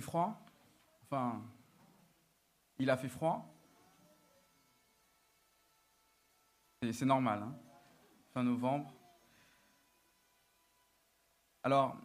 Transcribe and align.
froid 0.00 0.40
Enfin, 1.02 1.42
il 2.78 2.90
a 2.90 2.96
fait 2.96 3.08
froid 3.08 3.52
C'est 6.92 7.06
normal, 7.06 7.42
hein 7.42 7.54
fin 8.36 8.42
novembre. 8.42 8.92
Alors, 11.62 11.96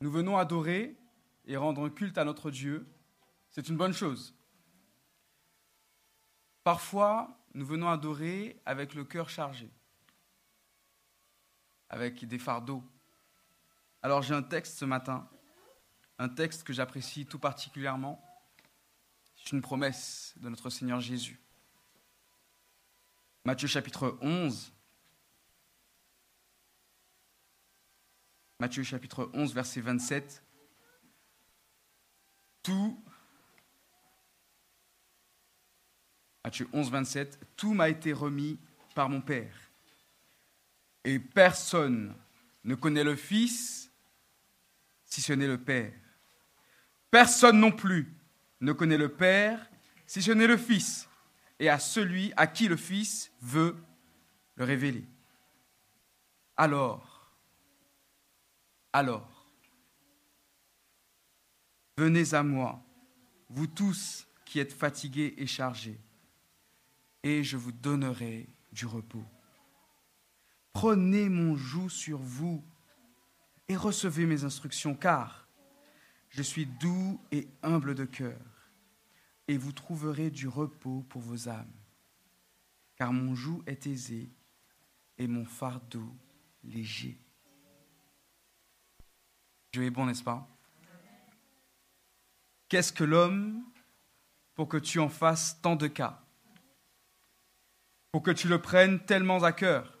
nous 0.00 0.10
venons 0.10 0.38
adorer 0.38 0.96
et 1.44 1.58
rendre 1.58 1.90
culte 1.90 2.16
à 2.16 2.24
notre 2.24 2.50
Dieu. 2.50 2.88
C'est 3.50 3.68
une 3.68 3.76
bonne 3.76 3.92
chose. 3.92 4.34
Parfois, 6.62 7.38
nous 7.52 7.66
venons 7.66 7.90
adorer 7.90 8.58
avec 8.64 8.94
le 8.94 9.04
cœur 9.04 9.28
chargé, 9.28 9.70
avec 11.90 12.24
des 12.24 12.38
fardeaux. 12.38 12.82
Alors 14.00 14.22
j'ai 14.22 14.34
un 14.34 14.42
texte 14.42 14.78
ce 14.78 14.86
matin, 14.86 15.28
un 16.18 16.28
texte 16.28 16.64
que 16.64 16.72
j'apprécie 16.72 17.26
tout 17.26 17.38
particulièrement. 17.38 18.22
C'est 19.36 19.52
une 19.52 19.62
promesse 19.62 20.34
de 20.36 20.48
notre 20.48 20.70
Seigneur 20.70 21.00
Jésus. 21.00 21.40
Matthieu 23.44 23.68
chapitre 23.68 24.16
11. 24.22 24.72
Matthieu 28.60 28.82
chapitre 28.82 29.30
11, 29.34 29.52
verset 29.52 29.80
27. 29.80 30.42
Tout, 32.62 32.98
Matthieu 36.42 36.68
11, 36.72 36.90
27, 36.90 37.38
tout 37.56 37.74
m'a 37.74 37.88
été 37.88 38.12
remis 38.12 38.58
par 38.94 39.10
mon 39.10 39.20
Père. 39.20 39.54
Et 41.04 41.18
personne 41.18 42.14
ne 42.62 42.74
connaît 42.74 43.04
le 43.04 43.16
Fils 43.16 43.90
si 45.04 45.20
ce 45.20 45.32
n'est 45.32 45.46
le 45.46 45.62
Père. 45.62 45.92
Personne 47.14 47.60
non 47.60 47.70
plus 47.70 48.12
ne 48.60 48.72
connaît 48.72 48.98
le 48.98 49.08
Père 49.08 49.70
si 50.04 50.20
ce 50.20 50.32
n'est 50.32 50.48
le 50.48 50.56
Fils 50.56 51.08
et 51.60 51.68
à 51.68 51.78
celui 51.78 52.32
à 52.36 52.48
qui 52.48 52.66
le 52.66 52.74
Fils 52.76 53.30
veut 53.40 53.76
le 54.56 54.64
révéler. 54.64 55.06
Alors, 56.56 57.30
alors, 58.92 59.46
venez 61.96 62.34
à 62.34 62.42
moi, 62.42 62.82
vous 63.48 63.68
tous 63.68 64.26
qui 64.44 64.58
êtes 64.58 64.72
fatigués 64.72 65.34
et 65.36 65.46
chargés, 65.46 66.00
et 67.22 67.44
je 67.44 67.56
vous 67.56 67.70
donnerai 67.70 68.48
du 68.72 68.86
repos. 68.86 69.24
Prenez 70.72 71.28
mon 71.28 71.54
joug 71.54 71.90
sur 71.90 72.18
vous 72.18 72.64
et 73.68 73.76
recevez 73.76 74.26
mes 74.26 74.42
instructions, 74.42 74.96
car 74.96 75.43
je 76.34 76.42
suis 76.42 76.66
doux 76.66 77.20
et 77.30 77.48
humble 77.62 77.94
de 77.94 78.04
cœur 78.04 78.40
et 79.46 79.56
vous 79.56 79.70
trouverez 79.70 80.30
du 80.30 80.48
repos 80.48 81.04
pour 81.08 81.22
vos 81.22 81.48
âmes. 81.48 81.72
Car 82.96 83.12
mon 83.12 83.36
joug 83.36 83.62
est 83.66 83.86
aisé 83.86 84.32
et 85.16 85.28
mon 85.28 85.44
fardeau 85.44 86.12
léger. 86.64 87.20
Dieu 89.72 89.84
est 89.84 89.90
bon, 89.90 90.06
n'est-ce 90.06 90.24
pas? 90.24 90.48
Qu'est-ce 92.68 92.92
que 92.92 93.04
l'homme 93.04 93.62
pour 94.54 94.68
que 94.68 94.76
tu 94.76 94.98
en 94.98 95.08
fasses 95.08 95.60
tant 95.62 95.76
de 95.76 95.86
cas? 95.86 96.20
Pour 98.10 98.24
que 98.24 98.32
tu 98.32 98.48
le 98.48 98.60
prennes 98.60 99.04
tellement 99.04 99.44
à 99.44 99.52
cœur? 99.52 99.96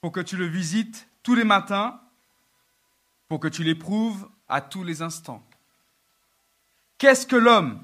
Pour 0.00 0.12
que 0.12 0.20
tu 0.20 0.36
le 0.36 0.46
visites 0.46 1.08
tous 1.24 1.34
les 1.34 1.44
matins 1.44 2.00
Pour 3.28 3.40
que 3.40 3.48
tu 3.48 3.62
l'éprouves 3.62 4.28
à 4.48 4.60
tous 4.60 4.82
les 4.82 5.02
instants 5.02 5.44
Qu'est-ce 6.98 7.26
que 7.26 7.36
l'homme 7.36 7.82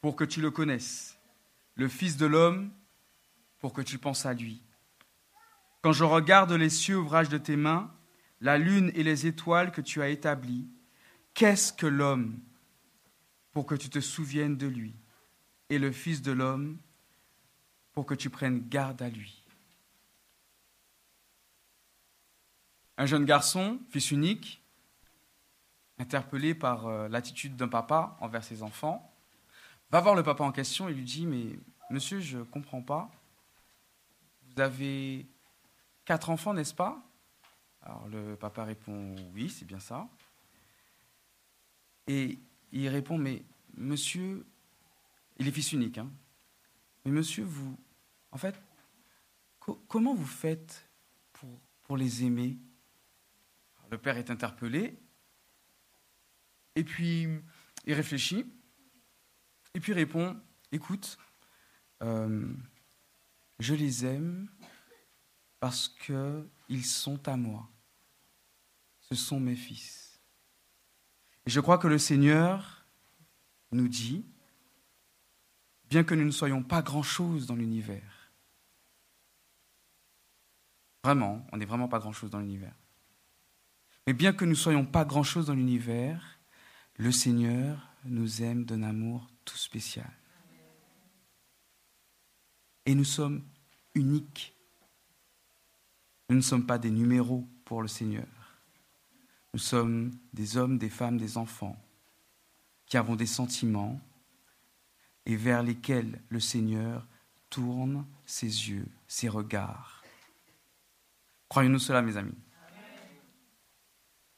Pour 0.00 0.16
que 0.16 0.24
tu 0.24 0.40
le 0.40 0.50
connaisses? 0.50 1.18
Le 1.74 1.88
Fils 1.88 2.16
de 2.16 2.24
l'homme, 2.24 2.70
pour 3.58 3.72
que 3.72 3.82
tu 3.82 3.98
penses 3.98 4.26
à 4.26 4.32
lui. 4.32 4.62
Quand 5.82 5.92
je 5.92 6.04
regarde 6.04 6.52
les 6.52 6.70
cieux, 6.70 6.96
ouvrage 6.96 7.28
de 7.28 7.36
tes 7.36 7.56
mains, 7.56 7.92
la 8.40 8.56
lune 8.56 8.90
et 8.94 9.02
les 9.02 9.26
étoiles 9.26 9.72
que 9.72 9.80
tu 9.80 10.00
as 10.00 10.08
établies, 10.08 10.68
qu'est-ce 11.34 11.72
que 11.72 11.86
l'homme 11.86 12.38
pour 13.52 13.66
que 13.66 13.74
tu 13.74 13.90
te 13.90 14.00
souviennes 14.00 14.56
de 14.56 14.66
lui? 14.66 14.94
Et 15.68 15.78
le 15.78 15.92
Fils 15.92 16.22
de 16.22 16.32
l'homme 16.32 16.78
pour 17.92 18.06
que 18.06 18.14
tu 18.14 18.30
prennes 18.30 18.68
garde 18.68 19.02
à 19.02 19.08
lui. 19.08 19.43
Un 22.96 23.06
jeune 23.06 23.24
garçon, 23.24 23.80
fils 23.90 24.12
unique, 24.12 24.62
interpellé 25.98 26.54
par 26.54 26.86
euh, 26.86 27.08
l'attitude 27.08 27.56
d'un 27.56 27.68
papa 27.68 28.16
envers 28.20 28.44
ses 28.44 28.62
enfants, 28.62 29.12
va 29.90 30.00
voir 30.00 30.14
le 30.14 30.22
papa 30.22 30.44
en 30.44 30.52
question 30.52 30.88
et 30.88 30.94
lui 30.94 31.04
dit 31.04 31.26
Mais 31.26 31.58
monsieur, 31.90 32.20
je 32.20 32.38
ne 32.38 32.44
comprends 32.44 32.82
pas. 32.82 33.10
Vous 34.42 34.60
avez 34.60 35.26
quatre 36.04 36.30
enfants, 36.30 36.54
n'est-ce 36.54 36.74
pas? 36.74 37.02
Alors 37.82 38.06
le 38.08 38.36
papa 38.36 38.64
répond 38.64 39.14
Oui, 39.34 39.50
c'est 39.50 39.64
bien 39.64 39.80
ça. 39.80 40.08
Et 42.06 42.38
il 42.70 42.88
répond 42.88 43.18
Mais 43.18 43.42
monsieur, 43.76 44.46
il 45.38 45.48
est 45.48 45.52
fils 45.52 45.72
unique, 45.72 45.98
hein 45.98 46.10
Mais 47.04 47.10
monsieur, 47.10 47.42
vous, 47.44 47.76
en 48.30 48.38
fait, 48.38 48.54
comment 49.88 50.14
vous 50.14 50.26
faites 50.26 50.88
pour, 51.32 51.50
pour 51.82 51.96
les 51.96 52.24
aimer? 52.24 52.56
Le 53.90 53.98
père 53.98 54.16
est 54.16 54.30
interpellé 54.30 54.98
et 56.76 56.84
puis, 56.84 57.28
il 57.84 57.94
réfléchit. 57.94 58.46
Et 59.74 59.80
puis, 59.80 59.92
répond 59.92 60.40
Écoute, 60.72 61.18
euh, 62.02 62.52
je 63.60 63.74
les 63.74 64.04
aime 64.04 64.48
parce 65.60 65.88
qu'ils 65.88 66.84
sont 66.84 67.28
à 67.28 67.36
moi. 67.36 67.70
Ce 69.00 69.14
sont 69.14 69.38
mes 69.38 69.54
fils. 69.54 70.20
Et 71.46 71.50
je 71.50 71.60
crois 71.60 71.78
que 71.78 71.86
le 71.86 71.98
Seigneur 71.98 72.86
nous 73.70 73.88
dit 73.88 74.26
bien 75.88 76.02
que 76.02 76.14
nous 76.14 76.24
ne 76.24 76.30
soyons 76.30 76.62
pas 76.62 76.82
grand-chose 76.82 77.46
dans 77.46 77.54
l'univers, 77.54 78.32
vraiment, 81.04 81.46
on 81.52 81.58
n'est 81.58 81.66
vraiment 81.66 81.86
pas 81.86 81.98
grand-chose 82.00 82.30
dans 82.30 82.40
l'univers, 82.40 82.74
mais 84.06 84.12
bien 84.12 84.32
que 84.32 84.44
nous 84.44 84.50
ne 84.50 84.56
soyons 84.56 84.84
pas 84.84 85.04
grand-chose 85.04 85.46
dans 85.46 85.54
l'univers, 85.54 86.38
le 86.96 87.10
Seigneur 87.10 87.88
nous 88.04 88.42
aime 88.42 88.64
d'un 88.64 88.82
amour 88.82 89.26
tout 89.44 89.56
spécial. 89.56 90.10
Et 92.86 92.94
nous 92.94 93.04
sommes 93.04 93.42
uniques. 93.94 94.54
Nous 96.28 96.36
ne 96.36 96.42
sommes 96.42 96.66
pas 96.66 96.78
des 96.78 96.90
numéros 96.90 97.48
pour 97.64 97.80
le 97.80 97.88
Seigneur. 97.88 98.26
Nous 99.54 99.60
sommes 99.60 100.10
des 100.32 100.56
hommes, 100.56 100.78
des 100.78 100.90
femmes, 100.90 101.16
des 101.16 101.38
enfants 101.38 101.80
qui 102.86 102.96
avons 102.96 103.16
des 103.16 103.26
sentiments 103.26 104.00
et 105.26 105.36
vers 105.36 105.62
lesquels 105.62 106.20
le 106.28 106.40
Seigneur 106.40 107.06
tourne 107.48 108.04
ses 108.26 108.46
yeux, 108.46 108.86
ses 109.06 109.28
regards. 109.28 110.02
Croyons-nous 111.48 111.78
cela, 111.78 112.02
mes 112.02 112.16
amis? 112.16 112.34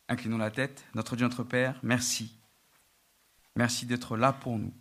Inclinons 0.08 0.38
la 0.38 0.50
tête. 0.50 0.84
Notre 0.94 1.16
Dieu, 1.16 1.26
notre 1.26 1.44
Père, 1.44 1.80
merci 1.82 2.36
Merci 3.56 3.86
d'être 3.86 4.16
là 4.16 4.32
pour 4.32 4.58
nous. 4.58 4.72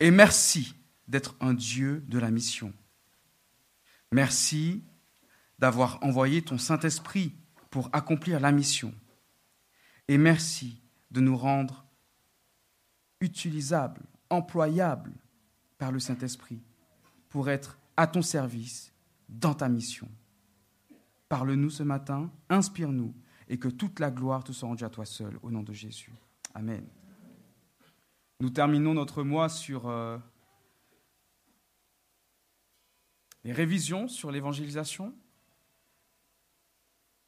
Et 0.00 0.10
merci 0.10 0.74
d'être 1.06 1.36
un 1.40 1.54
Dieu 1.54 2.04
de 2.08 2.18
la 2.18 2.30
mission. 2.30 2.74
Merci 4.10 4.84
d'avoir 5.58 6.02
envoyé 6.02 6.42
ton 6.42 6.58
Saint-Esprit 6.58 7.32
pour 7.70 7.88
accomplir 7.92 8.40
la 8.40 8.50
mission. 8.50 8.92
Et 10.08 10.18
merci 10.18 10.82
de 11.12 11.20
nous 11.20 11.36
rendre 11.36 11.86
utilisables, 13.20 14.02
employables 14.28 15.12
par 15.78 15.92
le 15.92 16.00
Saint-Esprit 16.00 16.60
pour 17.28 17.48
être 17.48 17.78
à 17.96 18.08
ton 18.08 18.22
service 18.22 18.92
dans 19.28 19.54
ta 19.54 19.68
mission. 19.68 20.08
Parle-nous 21.28 21.70
ce 21.70 21.84
matin, 21.84 22.28
inspire-nous 22.48 23.14
et 23.50 23.58
que 23.58 23.68
toute 23.68 23.98
la 23.98 24.12
gloire 24.12 24.44
te 24.44 24.52
soit 24.52 24.68
rendue 24.68 24.84
à 24.84 24.88
toi 24.88 25.04
seul, 25.04 25.36
au 25.42 25.50
nom 25.50 25.64
de 25.64 25.72
Jésus. 25.72 26.12
Amen. 26.54 26.86
Nous 28.38 28.50
terminons 28.50 28.94
notre 28.94 29.24
mois 29.24 29.48
sur 29.48 29.88
euh, 29.88 30.16
les 33.42 33.52
révisions 33.52 34.06
sur 34.06 34.30
l'évangélisation. 34.30 35.12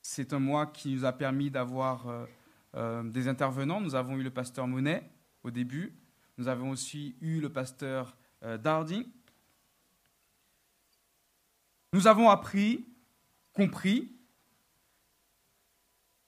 C'est 0.00 0.32
un 0.32 0.38
mois 0.38 0.66
qui 0.66 0.94
nous 0.94 1.04
a 1.04 1.12
permis 1.12 1.50
d'avoir 1.50 2.06
euh, 2.06 2.26
euh, 2.76 3.02
des 3.02 3.26
intervenants. 3.26 3.80
Nous 3.80 3.96
avons 3.96 4.16
eu 4.16 4.22
le 4.22 4.30
pasteur 4.30 4.68
Monet 4.68 5.10
au 5.42 5.50
début. 5.50 5.92
Nous 6.38 6.46
avons 6.46 6.70
aussi 6.70 7.16
eu 7.20 7.40
le 7.40 7.52
pasteur 7.52 8.16
Dardy. 8.60 9.12
Nous 11.92 12.06
avons 12.06 12.30
appris, 12.30 12.86
compris 13.52 14.11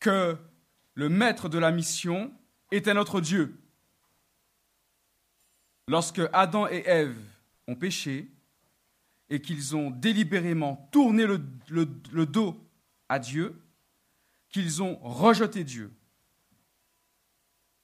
que 0.05 0.37
le 0.95 1.09
maître 1.09 1.49
de 1.49 1.59
la 1.59 1.73
mission, 1.73 2.31
était 2.71 2.93
notre 2.93 3.23
Dieu. 3.23 3.59
Lorsque 5.89 6.21
Adam 6.33 6.69
et 6.69 6.83
Ève 6.87 7.17
ont 7.67 7.75
péché 7.75 8.31
et 9.31 9.41
qu'ils 9.41 9.75
ont 9.75 9.91
délibérément 9.91 10.89
tourné 10.93 11.27
le, 11.27 11.41
le 11.69 12.27
dos 12.27 12.61
à 13.09 13.19
Dieu, 13.19 13.59
qu'ils 14.51 14.83
ont 14.83 14.97
rejeté 14.97 15.65
Dieu 15.65 15.91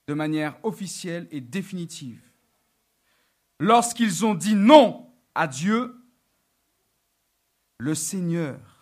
de 0.07 0.15
manière 0.15 0.63
officielle 0.63 1.27
et 1.31 1.41
définitive. 1.41 2.21
Lorsqu'ils 3.61 4.27
ont 4.27 4.35
dit 4.35 4.55
non 4.55 5.11
à 5.35 5.47
Dieu, 5.47 5.95
le 7.79 7.95
Seigneur 7.95 8.80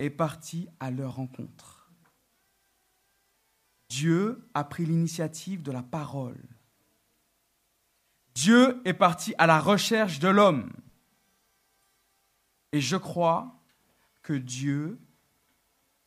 est 0.00 0.10
parti 0.10 0.66
à 0.80 0.90
leur 0.90 1.16
rencontre. 1.16 1.92
Dieu 3.90 4.48
a 4.54 4.64
pris 4.64 4.86
l'initiative 4.86 5.62
de 5.62 5.70
la 5.70 5.82
parole. 5.82 6.42
Dieu 8.34 8.80
est 8.86 8.94
parti 8.94 9.34
à 9.36 9.46
la 9.46 9.60
recherche 9.60 10.18
de 10.18 10.28
l'homme. 10.28 10.72
Et 12.72 12.80
je 12.80 12.96
crois 12.96 13.60
que 14.22 14.32
Dieu 14.32 14.98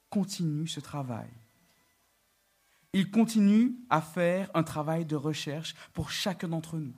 continue 0.09 0.67
ce 0.67 0.79
travail. 0.79 1.29
Il 2.93 3.11
continue 3.11 3.75
à 3.89 4.01
faire 4.01 4.49
un 4.53 4.63
travail 4.63 5.05
de 5.05 5.15
recherche 5.15 5.75
pour 5.93 6.09
chacun 6.09 6.47
d'entre 6.47 6.77
nous. 6.77 6.95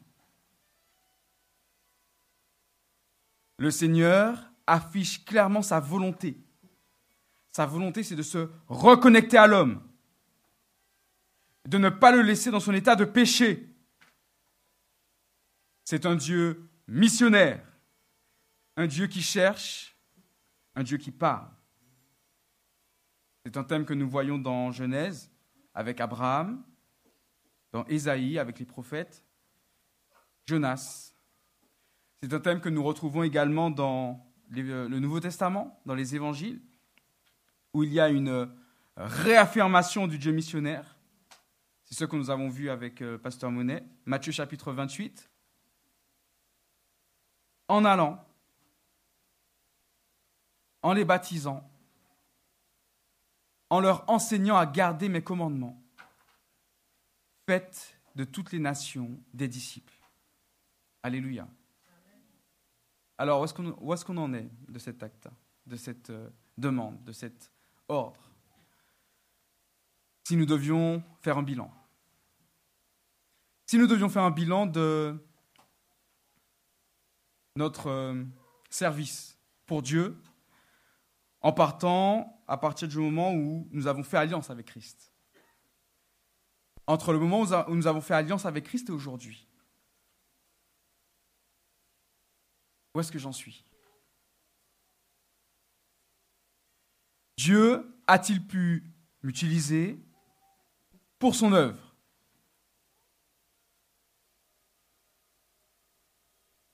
Le 3.58 3.72
Seigneur 3.72 4.52
affiche 4.68 5.26
clairement 5.26 5.62
sa 5.62 5.80
volonté. 5.80 6.45
Sa 7.56 7.66
volonté, 7.66 8.04
c'est 8.04 8.18
de 8.18 8.22
se 8.22 8.50
reconnecter 8.68 9.38
à 9.38 9.48
l'homme, 9.48 9.82
de 11.66 11.78
ne 11.78 11.88
pas 11.88 12.12
le 12.12 12.22
laisser 12.22 12.52
dans 12.52 12.60
son 12.60 12.74
état 12.74 12.98
de 12.98 13.06
péché. 13.06 13.74
C'est 15.86 16.06
un 16.06 16.18
Dieu 16.18 16.70
missionnaire, 16.86 17.66
un 18.76 18.88
Dieu 18.88 19.08
qui 19.08 19.22
cherche, 19.22 19.98
un 20.76 20.84
Dieu 20.84 20.98
qui 20.98 21.12
parle. 21.12 21.48
C'est 23.46 23.56
un 23.56 23.64
thème 23.64 23.86
que 23.86 23.94
nous 23.94 24.10
voyons 24.10 24.38
dans 24.38 24.74
Genèse 24.74 25.32
avec 25.74 26.02
Abraham, 26.02 26.62
dans 27.72 27.86
Ésaïe 27.86 28.38
avec 28.38 28.60
les 28.60 28.66
prophètes, 28.66 29.24
Jonas. 30.46 31.14
C'est 32.22 32.34
un 32.34 32.42
thème 32.42 32.60
que 32.60 32.68
nous 32.68 32.84
retrouvons 32.84 33.24
également 33.24 33.72
dans 33.72 34.30
le 34.50 35.00
Nouveau 35.00 35.22
Testament, 35.22 35.82
dans 35.86 35.96
les 35.96 36.16
évangiles, 36.16 36.62
où 37.76 37.84
il 37.84 37.92
y 37.92 38.00
a 38.00 38.08
une 38.08 38.50
réaffirmation 38.96 40.08
du 40.08 40.18
Dieu 40.18 40.32
missionnaire. 40.32 40.96
C'est 41.84 41.94
ce 41.94 42.06
que 42.06 42.16
nous 42.16 42.30
avons 42.30 42.48
vu 42.48 42.70
avec 42.70 43.02
euh, 43.02 43.18
Pasteur 43.18 43.52
Monet, 43.52 43.84
Matthieu 44.06 44.32
chapitre 44.32 44.72
28. 44.72 45.30
En 47.68 47.84
allant, 47.84 48.26
en 50.84 50.94
les 50.94 51.04
baptisant, 51.04 51.70
en 53.70 53.82
leur 53.82 54.10
enseignant 54.10 54.56
à 54.56 54.66
garder 54.66 55.10
mes 55.10 55.22
commandements. 55.22 55.84
Faites 57.46 58.00
de 58.16 58.24
toutes 58.24 58.54
les 58.54 58.60
nations 58.60 59.20
des 59.34 59.50
disciples. 59.50 60.00
Alléluia. 61.04 61.46
Alors, 63.18 63.42
où 63.42 63.94
est-ce 63.94 64.06
qu'on 64.06 64.18
en 64.18 64.34
est 64.34 64.50
de 64.70 64.80
cet 64.80 65.04
acte, 65.04 65.28
de 65.66 65.76
cette 65.76 66.10
euh, 66.10 66.30
demande, 66.58 67.04
de 67.04 67.12
cet 67.12 67.52
ordre 67.88 68.32
Si 70.28 70.36
nous 70.36 70.46
devions 70.46 71.04
faire 71.22 71.38
un 71.38 71.44
bilan. 71.44 71.72
Si 73.68 73.78
nous 73.78 73.88
devions 73.88 74.10
faire 74.10 74.24
un 74.24 74.32
bilan 74.32 74.66
de 74.66 75.24
notre 77.56 77.88
euh, 77.88 78.24
service 78.70 79.38
pour 79.66 79.82
Dieu, 79.82 80.22
en 81.42 81.54
partant 81.54 82.44
à 82.48 82.58
partir 82.58 82.88
du 82.88 82.98
moment 82.98 83.34
où 83.34 83.68
nous 83.72 83.88
avons 83.88 84.04
fait 84.04 84.18
alliance 84.18 84.50
avec 84.50 84.68
Christ. 84.68 85.12
Entre 86.88 87.14
le 87.14 87.20
moment 87.20 87.42
où 87.68 87.76
nous 87.76 87.88
avons 87.88 88.02
fait 88.02 88.14
alliance 88.14 88.46
avec 88.46 88.66
Christ 88.66 88.90
et 88.90 88.92
aujourd'hui. 88.92 89.48
Où 92.94 93.00
est-ce 93.00 93.12
que 93.12 93.20
j'en 93.20 93.32
suis? 93.32 93.66
Dieu 97.38 97.86
a-t-il 98.08 98.46
pu 98.46 98.84
m'utiliser 99.22 100.00
pour 101.20 101.36
son 101.36 101.54
œuvre? 101.54 101.96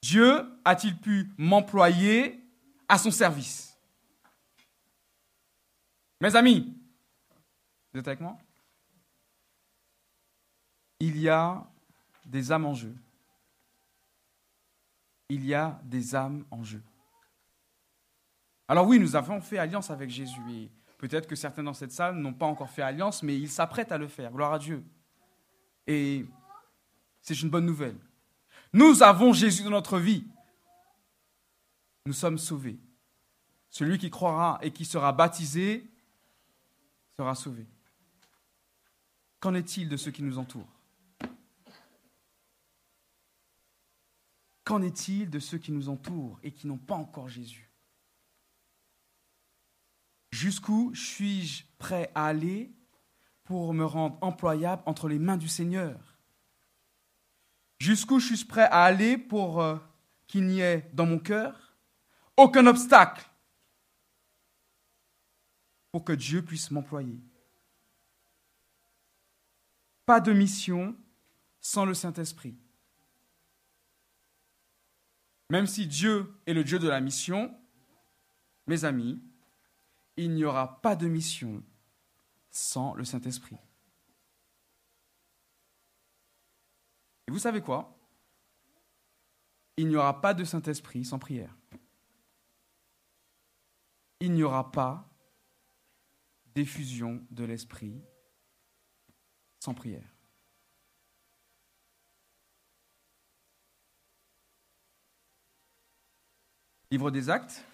Dieu 0.02 0.44
a-t-il 0.66 1.00
pu 1.00 1.32
m'employer 1.38 2.44
à 2.88 2.98
son 2.98 3.12
service? 3.12 3.78
Mes 6.20 6.36
amis, 6.36 6.78
vous 7.94 8.00
êtes 8.00 8.08
avec 8.08 8.20
moi? 8.20 8.38
Il 11.00 11.18
y 11.18 11.30
a 11.30 11.66
des 12.26 12.52
âmes 12.52 12.66
en 12.66 12.76
jeu. 12.76 12.96
Il 15.30 15.46
y 15.46 15.56
a 15.56 15.80
des 15.84 16.14
âmes 16.14 16.46
en 16.52 16.64
jeu. 16.64 16.84
Alors 18.72 18.88
oui, 18.88 19.00
nous 19.00 19.18
avons 19.18 19.42
fait 19.42 19.58
alliance 19.58 19.92
avec 19.92 20.10
Jésus 20.10 20.40
et 20.50 20.72
peut-être 20.98 21.28
que 21.28 21.36
certains 21.36 21.62
dans 21.62 21.74
cette 21.74 21.92
salle 21.92 22.16
n'ont 22.16 22.32
pas 22.32 22.46
encore 22.46 22.70
fait 22.70 22.82
alliance, 22.82 23.22
mais 23.22 23.38
ils 23.38 23.50
s'apprêtent 23.50 23.92
à 23.92 23.98
le 23.98 24.08
faire. 24.08 24.32
Gloire 24.32 24.54
à 24.54 24.60
Dieu. 24.60 24.82
Et 25.88 26.26
c'est 27.22 27.42
une 27.42 27.50
bonne 27.50 27.66
nouvelle. 27.66 27.98
Nous 28.72 29.04
avons 29.04 29.34
Jésus 29.34 29.64
dans 29.64 29.72
notre 29.72 30.00
vie. 30.00 30.26
Nous 32.06 32.14
sommes 32.14 32.38
sauvés. 32.38 32.80
Celui 33.70 33.98
qui 33.98 34.10
croira 34.10 34.58
et 34.62 34.72
qui 34.72 34.86
sera 34.86 35.12
baptisé 35.12 35.92
sera 37.18 37.36
sauvé. 37.36 37.68
Qu'en 39.42 39.54
est-il 39.54 39.90
de 39.90 39.98
ceux 39.98 40.12
qui 40.12 40.24
nous 40.24 40.38
entourent? 40.38 40.80
Qu'en 44.64 44.82
est-il 44.82 45.30
de 45.30 45.40
ceux 45.40 45.58
qui 45.58 45.74
nous 45.74 45.90
entourent 45.90 46.40
et 46.42 46.54
qui 46.54 46.68
n'ont 46.68 46.78
pas 46.78 46.96
encore 46.96 47.28
Jésus? 47.28 47.71
Jusqu'où 50.32 50.96
suis-je 50.96 51.64
prêt 51.78 52.12
à 52.16 52.26
aller 52.26 52.74
pour 53.44 53.74
me 53.74 53.86
rendre 53.86 54.18
employable 54.22 54.82
entre 54.86 55.10
les 55.10 55.20
mains 55.20 55.38
du 55.38 55.50
Seigneur? 55.50 56.18
Jusqu'où 57.80 58.20
je 58.20 58.36
suis 58.36 58.46
prêt 58.46 58.64
à 58.64 58.84
aller 58.84 59.18
pour 59.18 59.62
euh, 59.62 59.78
qu'il 60.28 60.46
n'y 60.46 60.62
ait 60.62 60.90
dans 60.94 61.06
mon 61.06 61.20
cœur 61.20 61.76
aucun 62.38 62.66
obstacle 62.68 63.30
pour 65.92 66.06
que 66.06 66.14
Dieu 66.14 66.44
puisse 66.44 66.72
m'employer? 66.72 67.20
Pas 70.06 70.22
de 70.22 70.32
mission 70.32 70.96
sans 71.60 71.86
le 71.86 71.94
Saint-Esprit. 71.94 72.56
Même 75.50 75.68
si 75.68 75.86
Dieu 75.86 76.34
est 76.46 76.54
le 76.54 76.64
Dieu 76.64 76.80
de 76.80 76.88
la 76.88 77.02
mission, 77.02 77.54
mes 78.68 78.86
amis, 78.86 79.22
il 80.22 80.36
n'y 80.36 80.46
aura 80.46 80.80
pas 80.82 80.96
de 80.96 81.08
mission 81.08 81.64
sans 82.52 82.94
le 82.94 83.04
Saint-Esprit. 83.04 83.58
Et 87.28 87.32
vous 87.32 87.40
savez 87.40 87.62
quoi? 87.62 87.98
Il 89.78 89.88
n'y 89.88 89.96
aura 89.96 90.22
pas 90.22 90.36
de 90.36 90.44
Saint-Esprit 90.44 91.06
sans 91.06 91.18
prière. 91.18 91.58
Il 94.20 94.34
n'y 94.34 94.44
aura 94.44 94.72
pas 94.72 95.10
d'effusion 96.54 97.26
de 97.32 97.44
l'Esprit 97.44 98.00
sans 99.60 99.74
prière. 99.74 100.08
Livre 106.92 107.10
des 107.10 107.28
Actes. 107.28 107.66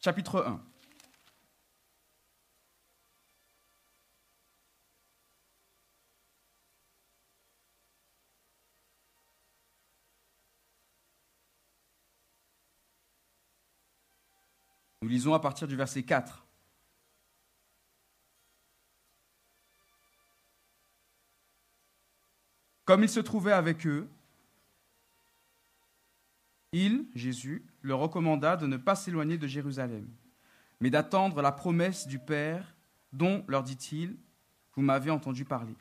Chapitre 0.00 0.44
1. 0.46 0.64
Nous 15.02 15.08
lisons 15.08 15.34
à 15.34 15.40
partir 15.40 15.66
du 15.66 15.74
verset 15.74 16.02
4. 16.04 16.46
Comme 22.84 23.02
il 23.02 23.08
se 23.08 23.20
trouvait 23.20 23.52
avec 23.52 23.86
eux, 23.86 24.08
Il, 26.72 27.06
Jésus, 27.14 27.64
leur 27.82 27.98
recommanda 27.98 28.56
de 28.56 28.66
ne 28.66 28.76
pas 28.76 28.94
s'éloigner 28.94 29.38
de 29.38 29.46
Jérusalem, 29.46 30.08
mais 30.80 30.90
d'attendre 30.90 31.40
la 31.40 31.52
promesse 31.52 32.06
du 32.06 32.18
Père 32.18 32.76
dont, 33.12 33.44
leur 33.48 33.62
dit-il, 33.62 34.16
vous 34.74 34.82
m'avez 34.82 35.10
entendu 35.10 35.44
parler. 35.44 35.74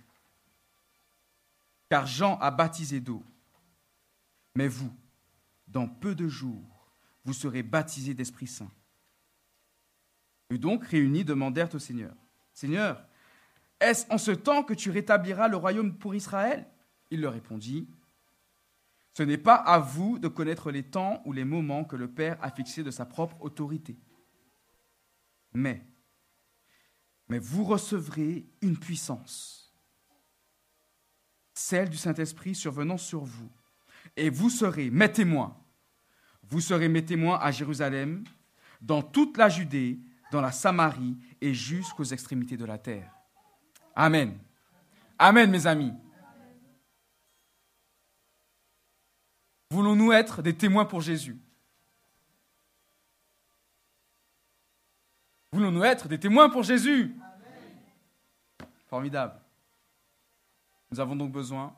Car 1.90 2.08
Jean 2.08 2.38
a 2.40 2.52
baptisé 2.52 3.00
d'eau, 3.00 3.24
mais 4.56 4.68
vous, 4.68 4.94
dans 5.68 5.88
peu 5.88 6.16
de 6.16 6.28
jours, 6.28 6.90
vous 7.26 7.34
serez 7.34 7.64
baptisés 7.64 8.14
d'Esprit 8.14 8.48
Saint. 8.48 8.72
Et 10.50 10.58
donc, 10.58 10.86
réunis, 10.86 11.26
demandèrent 11.26 11.74
au 11.76 11.80
Seigneur, 11.80 12.16
Seigneur, 12.54 13.06
est-ce 13.80 14.12
en 14.12 14.18
ce 14.18 14.32
temps 14.32 14.64
que 14.64 14.74
tu 14.74 14.90
rétabliras 14.90 15.48
le 15.48 15.58
royaume 15.58 15.96
pour 15.96 16.16
Israël? 16.16 16.66
Il 17.12 17.22
leur 17.22 17.34
répondit, 17.34 17.88
Ce 19.18 19.24
n'est 19.24 19.40
pas 19.40 19.56
à 19.56 19.80
vous 19.80 20.20
de 20.20 20.28
connaître 20.28 20.70
les 20.70 20.84
temps 20.84 21.24
ou 21.26 21.34
les 21.34 21.44
moments 21.44 21.84
que 21.84 21.96
le 21.96 22.08
Père 22.08 22.38
a 22.40 22.52
fixés 22.52 22.84
de 22.84 22.92
sa 22.92 23.04
propre 23.04 23.36
autorité. 23.40 23.98
Mais, 25.54 25.82
vous 27.28 27.64
recevrez 27.64 28.46
une 28.62 28.78
puissance, 28.78 29.74
celle 31.52 31.90
du 31.90 31.98
Saint-Esprit 31.98 32.54
survenant 32.54 33.00
sur 33.00 33.24
vous, 33.24 33.50
et 34.16 34.30
vous 34.30 34.52
serez 34.52 34.92
mes 34.92 35.12
témoins. 35.12 35.58
Vous 36.44 36.62
serez 36.62 36.88
mes 36.88 37.04
témoins 37.04 37.40
à 37.40 37.50
Jérusalem, 37.50 38.24
dans 38.82 39.02
toute 39.02 39.36
la 39.38 39.50
Judée, 39.50 39.98
dans 40.32 40.42
la 40.42 40.52
Samarie 40.52 41.18
et 41.42 41.56
jusqu'aux 41.56 42.04
extrémités 42.04 42.56
de 42.56 42.66
la 42.66 42.78
terre. 42.78 43.12
Amen. 43.96 44.38
Amen, 45.18 45.50
mes 45.50 45.66
amis. 45.66 45.94
Voulons-nous 49.70 50.12
être 50.12 50.42
des 50.42 50.56
témoins 50.56 50.86
pour 50.86 51.02
Jésus? 51.02 51.38
Voulons-nous 55.52 55.84
être 55.84 56.08
des 56.08 56.20
témoins 56.20 56.50
pour 56.50 56.64
Jésus? 56.64 57.16
Formidable. 58.88 59.42
Nous 60.92 61.00
avons 61.00 61.16
donc 61.16 61.32
besoin 61.32 61.76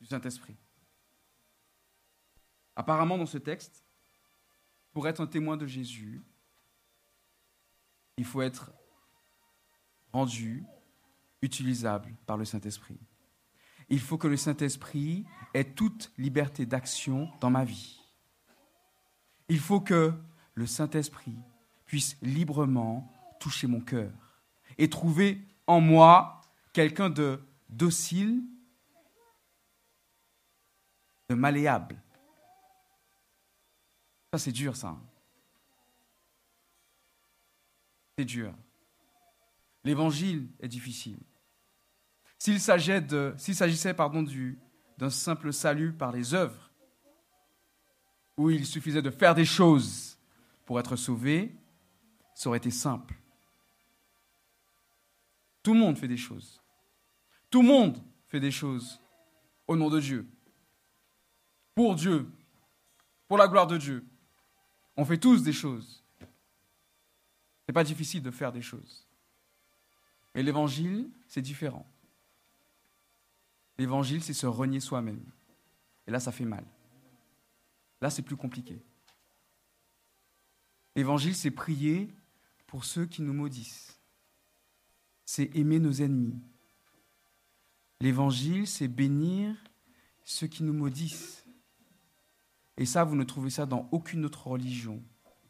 du 0.00 0.06
Saint-Esprit. 0.06 0.56
Apparemment, 2.74 3.18
dans 3.18 3.26
ce 3.26 3.38
texte, 3.38 3.84
pour 4.92 5.06
être 5.06 5.20
un 5.20 5.26
témoin 5.26 5.56
de 5.56 5.66
Jésus, 5.66 6.22
il 8.16 8.24
faut 8.24 8.42
être 8.42 8.72
rendu 10.12 10.64
utilisable 11.40 12.14
par 12.26 12.36
le 12.36 12.44
Saint-Esprit. 12.44 12.98
Il 13.92 14.00
faut 14.00 14.16
que 14.16 14.26
le 14.26 14.38
Saint-Esprit 14.38 15.26
ait 15.52 15.64
toute 15.74 16.12
liberté 16.16 16.64
d'action 16.64 17.30
dans 17.40 17.50
ma 17.50 17.62
vie. 17.62 18.00
Il 19.50 19.60
faut 19.60 19.82
que 19.82 20.14
le 20.54 20.66
Saint-Esprit 20.66 21.36
puisse 21.84 22.16
librement 22.22 23.12
toucher 23.38 23.66
mon 23.66 23.82
cœur 23.82 24.10
et 24.78 24.88
trouver 24.88 25.46
en 25.66 25.82
moi 25.82 26.40
quelqu'un 26.72 27.10
de 27.10 27.38
docile, 27.68 28.42
de 31.28 31.34
malléable. 31.34 32.00
Ça, 34.32 34.38
c'est 34.38 34.52
dur, 34.52 34.74
ça. 34.74 34.96
C'est 38.16 38.24
dur. 38.24 38.54
L'évangile 39.84 40.48
est 40.60 40.68
difficile. 40.68 41.18
S'il 42.42 42.60
s'agissait 42.60 43.94
d'un 44.98 45.10
simple 45.10 45.52
salut 45.52 45.92
par 45.92 46.10
les 46.10 46.34
œuvres, 46.34 46.72
où 48.36 48.50
il 48.50 48.66
suffisait 48.66 49.00
de 49.00 49.10
faire 49.10 49.36
des 49.36 49.44
choses 49.44 50.18
pour 50.66 50.80
être 50.80 50.96
sauvé, 50.96 51.54
ça 52.34 52.48
aurait 52.48 52.58
été 52.58 52.72
simple. 52.72 53.14
Tout 55.62 55.72
le 55.72 55.78
monde 55.78 55.96
fait 55.96 56.08
des 56.08 56.16
choses. 56.16 56.60
Tout 57.48 57.62
le 57.62 57.68
monde 57.68 58.02
fait 58.26 58.40
des 58.40 58.50
choses 58.50 59.00
au 59.68 59.76
nom 59.76 59.88
de 59.88 60.00
Dieu, 60.00 60.28
pour 61.76 61.94
Dieu, 61.94 62.28
pour 63.28 63.38
la 63.38 63.46
gloire 63.46 63.68
de 63.68 63.76
Dieu. 63.76 64.04
On 64.96 65.04
fait 65.04 65.18
tous 65.18 65.44
des 65.44 65.52
choses. 65.52 66.02
Ce 66.18 66.26
n'est 67.68 67.74
pas 67.74 67.84
difficile 67.84 68.20
de 68.20 68.32
faire 68.32 68.50
des 68.50 68.62
choses. 68.62 69.06
Mais 70.34 70.42
l'évangile, 70.42 71.08
c'est 71.28 71.40
différent. 71.40 71.86
L'évangile, 73.82 74.22
c'est 74.22 74.32
se 74.32 74.46
renier 74.46 74.78
soi-même. 74.78 75.24
Et 76.06 76.12
là, 76.12 76.20
ça 76.20 76.30
fait 76.30 76.44
mal. 76.44 76.64
Là, 78.00 78.10
c'est 78.10 78.22
plus 78.22 78.36
compliqué. 78.36 78.80
L'évangile, 80.94 81.34
c'est 81.34 81.50
prier 81.50 82.08
pour 82.68 82.84
ceux 82.84 83.06
qui 83.06 83.22
nous 83.22 83.32
maudissent. 83.32 84.00
C'est 85.24 85.50
aimer 85.56 85.80
nos 85.80 85.94
ennemis. 85.94 86.38
L'évangile, 87.98 88.68
c'est 88.68 88.86
bénir 88.86 89.56
ceux 90.22 90.46
qui 90.46 90.62
nous 90.62 90.74
maudissent. 90.74 91.44
Et 92.76 92.86
ça, 92.86 93.02
vous 93.02 93.16
ne 93.16 93.24
trouvez 93.24 93.50
ça 93.50 93.66
dans 93.66 93.88
aucune 93.90 94.24
autre 94.24 94.46
religion. 94.46 95.02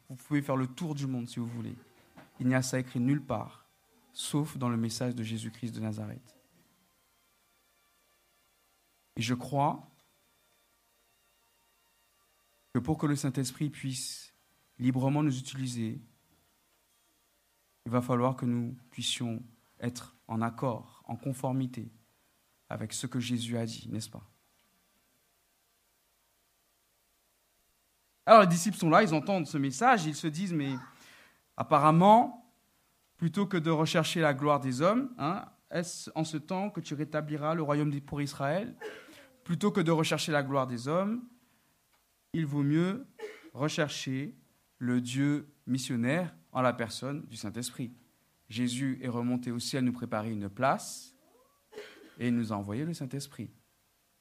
Vous 0.08 0.16
pouvez 0.16 0.40
faire 0.40 0.56
le 0.56 0.68
tour 0.68 0.94
du 0.94 1.06
monde 1.06 1.28
si 1.28 1.38
vous 1.38 1.48
voulez. 1.48 1.76
Il 2.40 2.48
n'y 2.48 2.54
a 2.54 2.62
ça 2.62 2.78
écrit 2.78 2.98
nulle 2.98 3.22
part, 3.22 3.66
sauf 4.14 4.56
dans 4.56 4.70
le 4.70 4.78
message 4.78 5.14
de 5.14 5.22
Jésus-Christ 5.22 5.74
de 5.74 5.80
Nazareth. 5.80 6.41
Et 9.16 9.23
je 9.23 9.35
crois 9.35 9.88
que 12.75 12.78
pour 12.78 12.99
que 12.99 13.07
le 13.07 13.16
Saint-Esprit 13.16 13.71
puisse 13.71 14.35
librement 14.78 15.23
nous 15.23 15.38
utiliser, 15.38 16.00
il 17.85 17.92
va 17.92 18.00
falloir 18.00 18.37
que 18.37 18.47
nous 18.47 18.76
puissions 18.90 19.42
être 19.81 20.16
en 20.28 20.40
accord, 20.40 21.02
en 21.07 21.16
conformité 21.16 21.90
avec 22.69 22.92
ce 22.92 23.07
que 23.07 23.21
Jésus 23.21 23.59
a 23.59 23.66
dit, 23.66 23.88
n'est-ce 23.90 24.09
pas? 24.09 24.26
Alors 28.25 28.42
les 28.42 28.47
disciples 28.47 28.78
sont 28.78 28.88
là, 28.88 29.02
ils 29.02 29.14
entendent 29.14 29.47
ce 29.47 29.59
message, 29.59 30.07
ils 30.07 30.14
se 30.14 30.28
disent, 30.28 30.54
mais 30.54 30.76
apparemment, 31.57 32.50
plutôt 33.16 33.47
que 33.47 33.57
de 33.57 33.71
rechercher 33.71 34.21
la 34.21 34.33
gloire 34.33 34.61
des 34.61 34.81
hommes, 34.81 35.12
hein, 35.19 35.45
est-ce 35.73 36.11
en 36.14 36.25
ce 36.25 36.37
temps 36.37 36.71
que 36.71 36.81
tu 36.81 36.95
rétabliras 36.95 37.55
le 37.55 37.62
royaume 37.62 38.00
pour 38.00 38.21
Israël? 38.21 38.76
Plutôt 39.45 39.73
que 39.73 39.81
de 39.81 39.91
rechercher 39.91 40.31
la 40.31 40.43
gloire 40.43 40.67
des 40.67 40.87
hommes, 40.87 41.26
il 42.33 42.47
vaut 42.47 42.62
mieux 42.62 43.07
rechercher 43.52 44.37
le 44.79 45.00
Dieu 45.00 45.52
missionnaire 45.67 46.35
en 46.52 46.62
la 46.62 46.73
personne 46.73 47.26
du 47.26 47.37
Saint-Esprit. 47.37 47.93
Jésus 48.49 48.99
est 49.02 49.09
remonté 49.09 49.50
au 49.50 49.59
ciel 49.59 49.85
nous 49.85 49.93
préparer 49.93 50.31
une 50.31 50.49
place 50.49 51.14
et 52.19 52.29
il 52.29 52.35
nous 52.35 52.52
a 52.52 52.57
envoyé 52.57 52.85
le 52.85 52.95
Saint-Esprit. 52.95 53.50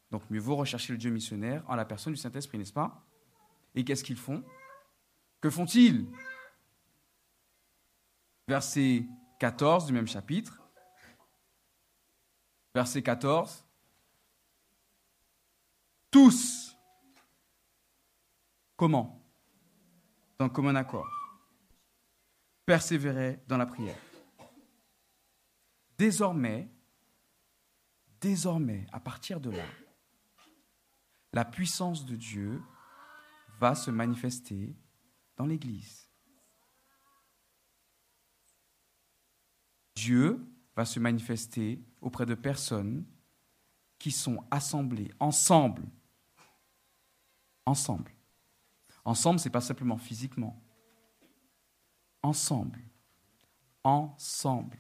Donc 0.10 0.30
mieux 0.30 0.40
vaut 0.40 0.56
rechercher 0.56 0.94
le 0.94 0.98
Dieu 0.98 1.12
missionnaire 1.12 1.64
en 1.68 1.76
la 1.76 1.86
personne 1.86 2.14
du 2.14 2.20
Saint-Esprit, 2.20 2.58
n'est-ce 2.58 2.74
pas? 2.74 3.06
Et 3.76 3.84
qu'est-ce 3.84 4.04
qu'ils 4.04 4.18
font? 4.18 4.44
Que 5.42 5.50
font-ils? 5.50 6.08
Verset 8.48 9.06
14 9.40 9.86
du 9.86 9.94
même 9.94 10.08
chapitre. 10.08 10.61
Verset 12.74 13.04
14 13.04 13.66
tous. 16.12 16.78
Comment? 18.76 19.18
Dans 20.38 20.50
commun 20.50 20.76
accord. 20.76 21.08
Persévérer 22.66 23.40
dans 23.48 23.58
la 23.58 23.66
prière. 23.66 23.98
Désormais, 25.98 26.70
désormais, 28.20 28.86
à 28.92 29.00
partir 29.00 29.40
de 29.40 29.52
là, 29.52 29.66
la 31.32 31.46
puissance 31.46 32.06
de 32.06 32.16
Dieu 32.16 32.62
va 33.60 33.74
se 33.74 33.90
manifester 33.90 34.76
dans 35.38 35.46
l'Église. 35.46 36.10
Dieu 39.96 40.44
va 40.76 40.84
se 40.86 41.00
manifester 41.00 41.80
auprès 42.02 42.26
de 42.26 42.36
personnes 42.36 43.06
qui 43.98 44.12
sont 44.12 44.44
assemblées 44.52 45.12
ensemble 45.20 45.84
ensemble. 47.66 48.12
Ensemble, 49.04 49.40
ce 49.40 49.46
n'est 49.46 49.52
pas 49.52 49.62
simplement 49.62 49.98
physiquement. 49.98 50.62
Ensemble. 52.22 52.80
Ensemble. 53.84 54.78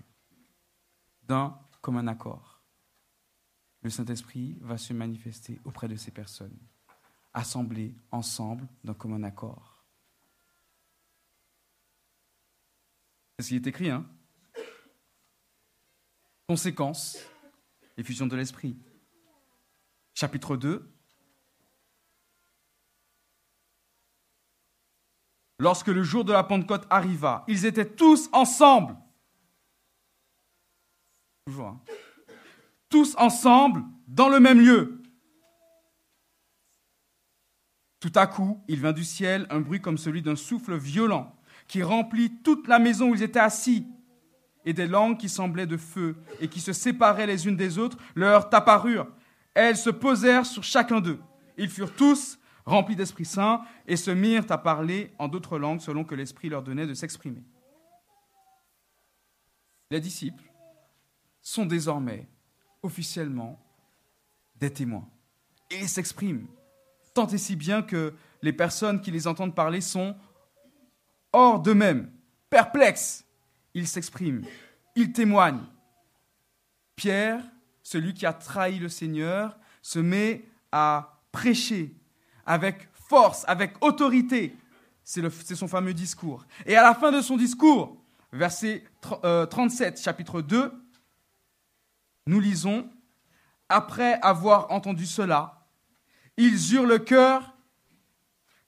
D'un 1.23 1.57
commun 1.81 2.07
accord. 2.07 2.61
Le 3.81 3.89
Saint-Esprit 3.89 4.57
va 4.61 4.77
se 4.77 4.93
manifester 4.93 5.59
auprès 5.65 5.87
de 5.87 5.95
ces 5.95 6.11
personnes, 6.11 6.57
assemblées 7.33 7.95
ensemble 8.11 8.67
d'un 8.83 8.93
commun 8.93 9.23
accord. 9.23 9.83
C'est 13.39 13.45
ce 13.45 13.49
qui 13.49 13.55
est 13.55 13.67
écrit, 13.67 13.89
hein? 13.89 14.07
Conséquence, 16.51 17.17
l'effusion 17.95 18.27
de 18.27 18.35
l'Esprit. 18.35 18.75
Chapitre 20.13 20.57
2, 20.57 20.85
lorsque 25.59 25.87
le 25.87 26.03
jour 26.03 26.25
de 26.25 26.33
la 26.33 26.43
Pentecôte 26.43 26.85
arriva, 26.89 27.45
ils 27.47 27.65
étaient 27.65 27.89
tous 27.89 28.27
ensemble. 28.33 28.97
Hein. 31.47 31.79
Tous 32.89 33.15
ensemble 33.15 33.85
dans 34.05 34.27
le 34.27 34.41
même 34.41 34.59
lieu. 34.59 35.01
Tout 38.01 38.11
à 38.13 38.27
coup, 38.27 38.61
il 38.67 38.81
vint 38.81 38.91
du 38.91 39.05
ciel 39.05 39.47
un 39.49 39.61
bruit 39.61 39.79
comme 39.79 39.97
celui 39.97 40.21
d'un 40.21 40.35
souffle 40.35 40.75
violent 40.75 41.33
qui 41.69 41.81
remplit 41.81 42.41
toute 42.43 42.67
la 42.67 42.77
maison 42.77 43.11
où 43.11 43.15
ils 43.15 43.23
étaient 43.23 43.39
assis. 43.39 43.87
Et 44.65 44.73
des 44.73 44.87
langues 44.87 45.17
qui 45.17 45.29
semblaient 45.29 45.67
de 45.67 45.77
feu 45.77 46.15
et 46.39 46.47
qui 46.47 46.61
se 46.61 46.73
séparaient 46.73 47.27
les 47.27 47.47
unes 47.47 47.57
des 47.57 47.77
autres 47.77 47.97
leur 48.15 48.53
apparurent. 48.53 49.07
Elles 49.53 49.77
se 49.77 49.89
posèrent 49.89 50.45
sur 50.45 50.63
chacun 50.63 51.01
d'eux. 51.01 51.19
Ils 51.57 51.69
furent 51.69 51.95
tous 51.95 52.39
remplis 52.65 52.95
d'Esprit 52.95 53.25
Saint 53.25 53.63
et 53.87 53.95
se 53.95 54.11
mirent 54.11 54.49
à 54.49 54.57
parler 54.57 55.11
en 55.19 55.27
d'autres 55.27 55.57
langues 55.57 55.81
selon 55.81 56.03
que 56.03 56.15
l'Esprit 56.15 56.49
leur 56.49 56.63
donnait 56.63 56.87
de 56.87 56.93
s'exprimer. 56.93 57.43
Les 59.89 59.99
disciples 59.99 60.43
sont 61.41 61.65
désormais 61.65 62.27
officiellement 62.83 63.59
des 64.55 64.71
témoins. 64.71 65.07
Et 65.69 65.87
s'expriment, 65.87 66.47
tant 67.13 67.27
et 67.27 67.37
si 67.37 67.55
bien 67.55 67.81
que 67.81 68.13
les 68.41 68.53
personnes 68.53 69.01
qui 69.01 69.11
les 69.11 69.27
entendent 69.27 69.55
parler 69.55 69.81
sont 69.81 70.15
hors 71.33 71.59
d'eux-mêmes, 71.59 72.11
perplexes. 72.49 73.25
Ils 73.73 73.87
s'expriment, 73.87 74.43
ils 74.95 75.11
témoignent. 75.11 75.63
Pierre, 76.95 77.43
celui 77.83 78.13
qui 78.13 78.25
a 78.25 78.33
trahi 78.33 78.79
le 78.79 78.89
Seigneur, 78.89 79.57
se 79.81 79.99
met 79.99 80.45
à 80.71 81.19
prêcher 81.31 81.95
avec 82.45 82.89
force, 83.09 83.43
avec 83.47 83.73
autorité. 83.81 84.55
C'est 85.03 85.55
son 85.55 85.67
fameux 85.67 85.93
discours. 85.93 86.45
Et 86.65 86.75
à 86.75 86.83
la 86.83 86.93
fin 86.93 87.11
de 87.11 87.21
son 87.21 87.37
discours, 87.37 87.97
verset 88.31 88.83
37, 89.01 89.97
euh, 89.97 90.01
chapitre 90.01 90.41
2, 90.41 90.71
nous 92.27 92.39
lisons, 92.39 92.89
Après 93.67 94.19
avoir 94.21 94.71
entendu 94.71 95.05
cela, 95.05 95.67
ils 96.37 96.73
eurent 96.73 96.85
le 96.85 96.99
cœur 96.99 97.55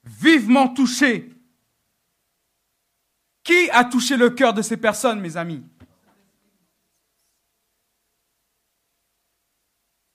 vivement 0.03 0.67
touché. 0.67 1.32
Qui 3.43 3.69
a 3.71 3.83
touché 3.83 4.15
le 4.15 4.29
cœur 4.29 4.53
de 4.53 4.61
ces 4.61 4.77
personnes, 4.77 5.19
mes 5.19 5.35
amis? 5.35 5.63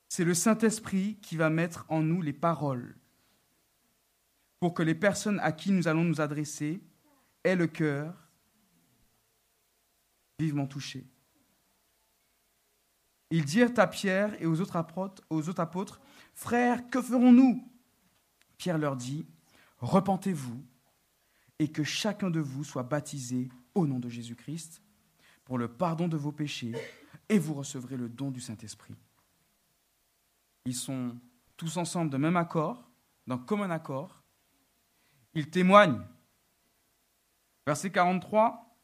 C'est 0.08 0.24
le 0.24 0.34
Saint-Esprit 0.34 1.18
qui 1.20 1.36
va 1.36 1.50
mettre 1.50 1.84
en 1.88 2.02
nous 2.02 2.22
les 2.22 2.32
paroles 2.32 2.96
pour 4.58 4.74
que 4.74 4.82
les 4.82 4.94
personnes 4.94 5.38
à 5.40 5.52
qui 5.52 5.70
nous 5.70 5.86
allons 5.86 6.04
nous 6.04 6.20
adresser 6.20 6.80
aient 7.44 7.54
le 7.54 7.66
cœur 7.66 8.28
vivement 10.40 10.66
touché. 10.66 11.06
Ils 13.30 13.44
dirent 13.44 13.72
à 13.76 13.86
Pierre 13.86 14.40
et 14.40 14.46
aux 14.46 14.60
autres 14.60 14.76
apôtres, 14.76 16.00
Frères, 16.34 16.88
que 16.88 17.02
ferons-nous? 17.02 17.68
Pierre 18.56 18.78
leur 18.78 18.96
dit 18.96 19.26
Repentez-vous 19.78 20.64
et 21.58 21.68
que 21.68 21.82
chacun 21.82 22.30
de 22.30 22.40
vous 22.40 22.64
soit 22.64 22.82
baptisé 22.82 23.48
au 23.74 23.86
nom 23.86 23.98
de 23.98 24.08
Jésus-Christ 24.08 24.82
pour 25.44 25.58
le 25.58 25.68
pardon 25.68 26.08
de 26.08 26.16
vos 26.16 26.32
péchés 26.32 26.72
et 27.28 27.38
vous 27.38 27.54
recevrez 27.54 27.96
le 27.96 28.08
don 28.08 28.30
du 28.30 28.40
Saint-Esprit. 28.40 28.94
Ils 30.64 30.74
sont 30.74 31.16
tous 31.56 31.76
ensemble 31.76 32.10
de 32.10 32.16
même 32.16 32.36
accord, 32.36 32.90
d'un 33.26 33.38
commun 33.38 33.70
accord. 33.70 34.22
Ils 35.34 35.50
témoignent. 35.50 36.02
Verset 37.66 37.90
43, 37.90 38.76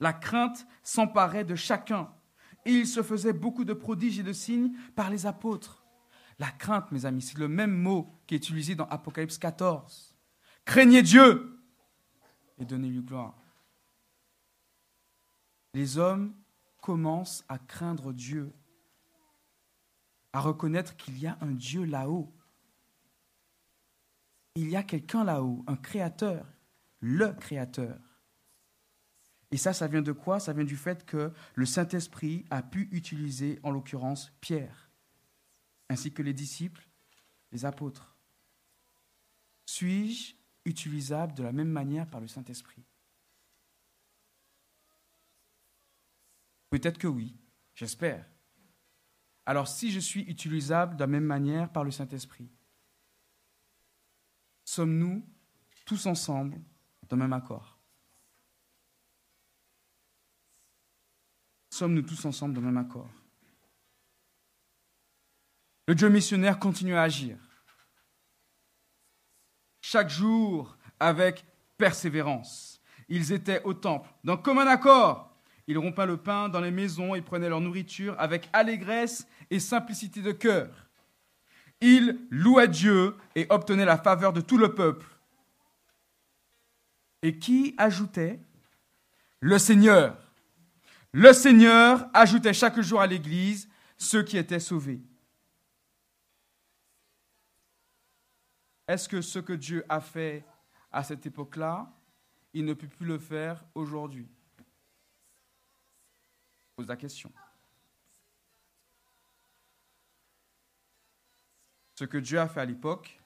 la 0.00 0.12
crainte 0.12 0.66
s'emparait 0.82 1.44
de 1.44 1.54
chacun 1.54 2.10
et 2.64 2.72
il 2.72 2.86
se 2.86 3.02
faisait 3.02 3.32
beaucoup 3.32 3.64
de 3.64 3.72
prodiges 3.72 4.18
et 4.18 4.22
de 4.22 4.32
signes 4.32 4.72
par 4.94 5.10
les 5.10 5.26
apôtres. 5.26 5.84
La 6.38 6.50
crainte, 6.50 6.92
mes 6.92 7.04
amis, 7.04 7.22
c'est 7.22 7.38
le 7.38 7.48
même 7.48 7.74
mot 7.74 8.14
qui 8.26 8.34
est 8.34 8.38
utilisé 8.38 8.74
dans 8.74 8.86
Apocalypse 8.86 9.38
14. 9.38 10.16
Craignez 10.64 11.02
Dieu 11.02 11.57
et 12.58 12.64
donnez-lui 12.64 13.02
gloire. 13.02 13.34
Les 15.74 15.98
hommes 15.98 16.34
commencent 16.80 17.44
à 17.48 17.58
craindre 17.58 18.12
Dieu, 18.12 18.52
à 20.32 20.40
reconnaître 20.40 20.96
qu'il 20.96 21.18
y 21.18 21.26
a 21.26 21.38
un 21.40 21.52
Dieu 21.52 21.84
là-haut. 21.84 22.32
Il 24.54 24.68
y 24.68 24.76
a 24.76 24.82
quelqu'un 24.82 25.24
là-haut, 25.24 25.64
un 25.66 25.76
créateur, 25.76 26.46
le 27.00 27.32
créateur. 27.32 27.98
Et 29.50 29.56
ça, 29.56 29.72
ça 29.72 29.88
vient 29.88 30.02
de 30.02 30.12
quoi? 30.12 30.40
Ça 30.40 30.52
vient 30.52 30.64
du 30.64 30.76
fait 30.76 31.06
que 31.06 31.32
le 31.54 31.66
Saint-Esprit 31.66 32.44
a 32.50 32.62
pu 32.62 32.88
utiliser, 32.92 33.58
en 33.62 33.70
l'occurrence, 33.70 34.32
Pierre, 34.40 34.90
ainsi 35.88 36.12
que 36.12 36.22
les 36.22 36.34
disciples, 36.34 36.86
les 37.52 37.64
apôtres. 37.64 38.16
Suis-je 39.64 40.34
utilisable 40.68 41.34
de 41.34 41.42
la 41.42 41.52
même 41.52 41.70
manière 41.70 42.08
par 42.08 42.20
le 42.20 42.28
Saint-Esprit 42.28 42.84
Peut-être 46.70 46.98
que 46.98 47.06
oui, 47.06 47.34
j'espère. 47.74 48.26
Alors 49.46 49.68
si 49.68 49.90
je 49.90 50.00
suis 50.00 50.22
utilisable 50.22 50.96
de 50.96 51.00
la 51.00 51.06
même 51.06 51.24
manière 51.24 51.72
par 51.72 51.82
le 51.82 51.90
Saint-Esprit, 51.90 52.50
sommes-nous 54.64 55.24
tous 55.86 56.04
ensemble 56.06 56.60
d'un 57.08 57.16
même 57.16 57.32
accord? 57.32 57.78
Sommes-nous 61.70 62.02
tous 62.02 62.24
ensemble 62.26 62.56
le 62.56 62.60
même 62.60 62.76
accord? 62.76 63.08
Le 65.86 65.94
Dieu 65.94 66.10
missionnaire 66.10 66.58
continue 66.58 66.94
à 66.94 67.02
agir. 67.02 67.38
Chaque 69.90 70.10
jour, 70.10 70.76
avec 71.00 71.46
persévérance. 71.78 72.78
Ils 73.08 73.32
étaient 73.32 73.62
au 73.62 73.72
temple, 73.72 74.06
dans 74.22 74.36
commun 74.36 74.66
accord. 74.66 75.34
Ils 75.66 75.78
rompaient 75.78 76.04
le 76.04 76.18
pain 76.18 76.50
dans 76.50 76.60
les 76.60 76.70
maisons 76.70 77.14
et 77.14 77.22
prenaient 77.22 77.48
leur 77.48 77.62
nourriture 77.62 78.14
avec 78.18 78.50
allégresse 78.52 79.26
et 79.48 79.58
simplicité 79.58 80.20
de 80.20 80.32
cœur. 80.32 80.68
Ils 81.80 82.18
louaient 82.28 82.68
Dieu 82.68 83.14
et 83.34 83.46
obtenaient 83.48 83.86
la 83.86 83.96
faveur 83.96 84.34
de 84.34 84.42
tout 84.42 84.58
le 84.58 84.74
peuple. 84.74 85.06
Et 87.22 87.38
qui 87.38 87.74
ajoutait? 87.78 88.40
Le 89.40 89.56
Seigneur 89.56 90.18
le 91.14 91.32
Seigneur 91.32 92.06
ajoutait 92.12 92.52
chaque 92.52 92.78
jour 92.82 93.00
à 93.00 93.06
l'Église 93.06 93.70
ceux 93.96 94.22
qui 94.22 94.36
étaient 94.36 94.60
sauvés. 94.60 95.00
Est-ce 98.88 99.06
que 99.06 99.20
ce 99.20 99.38
que 99.38 99.52
Dieu 99.52 99.84
a 99.86 100.00
fait 100.00 100.44
à 100.90 101.04
cette 101.04 101.26
époque-là, 101.26 101.92
il 102.54 102.64
ne 102.64 102.72
peut 102.72 102.88
plus 102.88 103.04
le 103.04 103.18
faire 103.18 103.62
aujourd'hui? 103.74 104.26
Pose 106.74 106.88
la 106.88 106.96
question. 106.96 107.30
Ce 111.96 112.04
que 112.04 112.16
Dieu 112.16 112.40
a 112.40 112.48
fait 112.48 112.60
à 112.60 112.64
l'époque, 112.64 113.20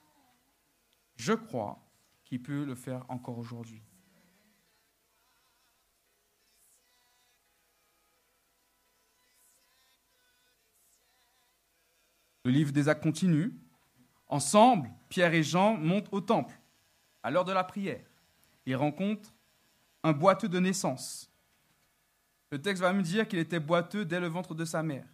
je 1.15 1.33
crois 1.33 1.81
qu'il 2.25 2.43
peut 2.43 2.65
le 2.65 2.75
faire 2.75 3.09
encore 3.09 3.39
aujourd'hui. 3.39 3.83
Le 12.45 12.51
livre 12.51 12.73
des 12.73 12.89
actes 12.89 13.05
continue. 13.05 13.55
Ensemble, 14.27 14.91
Pierre 15.13 15.35
et 15.35 15.43
Jean 15.43 15.77
montent 15.77 16.09
au 16.11 16.23
temple 16.23 16.59
à 17.23 17.31
l'heure 17.31 17.45
de 17.45 17.53
la 17.53 17.65
prière. 17.65 18.03
Ils 18.65 18.77
rencontrent 18.77 19.35
un 20.03 20.13
boiteux 20.13 20.49
de 20.49 20.59
naissance. 20.59 21.31
Le 22.51 22.63
texte 22.63 22.81
va 22.81 22.95
me 22.95 23.03
dire 23.03 23.29
qu'il 23.29 23.39
était 23.39 23.61
boiteux 23.61 24.07
dès 24.07 24.21
le 24.21 24.29
ventre 24.29 24.55
de 24.55 24.65
sa 24.65 24.83
mère. 24.83 25.05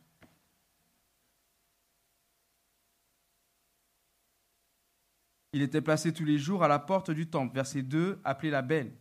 Il 5.52 5.62
était 5.62 5.80
placé 5.82 6.12
tous 6.12 6.24
les 6.24 6.38
jours 6.38 6.62
à 6.62 6.68
la 6.68 6.78
porte 6.78 7.10
du 7.10 7.28
temple, 7.28 7.56
verset 7.56 7.82
2, 7.82 8.20
appelé 8.22 8.50
la 8.52 8.62
belle, 8.62 8.94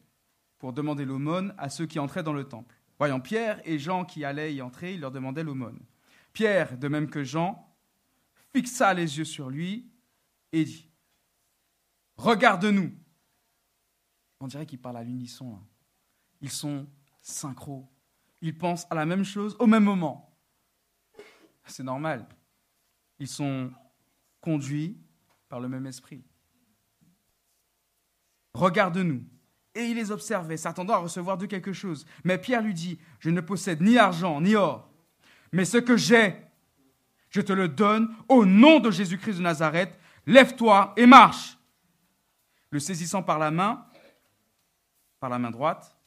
pour 0.58 0.74
demander 0.74 1.06
l'aumône 1.06 1.54
à 1.60 1.70
ceux 1.70 1.86
qui 1.86 2.00
entraient 2.00 2.24
dans 2.24 2.34
le 2.34 2.46
temple. 2.46 2.76
Voyant 2.98 3.20
Pierre 3.20 3.62
et 3.66 3.78
Jean 3.78 4.04
qui 4.04 4.26
allaient 4.26 4.56
y 4.56 4.64
entrer, 4.64 4.96
il 4.96 5.02
leur 5.02 5.12
demandait 5.12 5.44
l'aumône. 5.44 5.80
Pierre, 6.34 6.76
de 6.76 6.88
même 6.88 7.08
que 7.08 7.24
Jean, 7.24 7.72
fixa 8.52 8.96
les 8.96 9.20
yeux 9.20 9.26
sur 9.26 9.52
lui 9.52 9.92
et 10.52 10.64
dit 10.64 10.87
Regarde-nous. 12.18 12.92
On 14.40 14.48
dirait 14.48 14.66
qu'ils 14.66 14.82
parlent 14.82 14.98
à 14.98 15.04
l'unisson. 15.04 15.60
Ils 16.42 16.52
sont 16.52 16.88
synchro. 17.22 17.88
Ils 18.42 18.58
pensent 18.58 18.86
à 18.90 18.96
la 18.96 19.06
même 19.06 19.24
chose 19.24 19.56
au 19.60 19.68
même 19.68 19.84
moment. 19.84 20.36
C'est 21.66 21.84
normal. 21.84 22.28
Ils 23.20 23.28
sont 23.28 23.72
conduits 24.42 24.98
par 25.50 25.60
le 25.60 25.68
même 25.68 25.86
esprit. 25.86 26.24
Regarde-nous 28.54 29.24
et 29.78 29.86
il 29.86 29.96
les 29.96 30.12
observait, 30.12 30.58
s'attendant 30.58 30.96
à 30.96 30.98
recevoir 30.98 31.38
de 31.38 31.46
quelque 31.46 31.72
chose. 31.72 32.06
Mais 32.24 32.40
Pierre 32.40 32.64
lui 32.64 32.74
dit, 32.74 33.00
je 33.20 33.30
ne 33.30 33.42
possède 33.42 33.82
ni 33.82 33.98
argent, 33.98 34.42
ni 34.42 34.56
or, 34.56 34.92
mais 35.52 35.66
ce 35.66 35.78
que 35.78 35.96
j'ai, 35.96 36.36
je 37.30 37.42
te 37.42 37.54
le 37.54 37.68
donne 37.68 38.10
au 38.28 38.46
nom 38.46 38.80
de 38.80 38.90
Jésus-Christ 38.90 39.38
de 39.38 39.44
Nazareth, 39.44 39.98
lève-toi 40.26 40.94
et 40.98 41.06
marche. 41.06 41.57
Le 42.70 42.80
saisissant 42.80 43.24
par 43.24 43.40
la 43.40 43.52
main, 43.52 43.86
par 45.20 45.30
la 45.30 45.40
main 45.40 45.52
droite, 45.52 45.98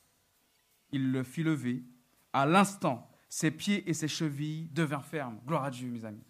il 0.93 1.13
le 1.13 1.23
fit 1.23 1.43
lever. 1.43 1.85
À 2.33 2.47
l'instant, 2.47 3.11
ses 3.29 3.51
pieds 3.51 3.89
et 3.89 3.95
ses 3.95 4.09
chevilles 4.09 4.69
devinrent 4.71 5.07
fermes. 5.07 5.41
Gloire 5.47 5.65
à 5.65 5.71
Dieu, 5.71 5.89
mes 5.89 6.05
amis. 6.05 6.25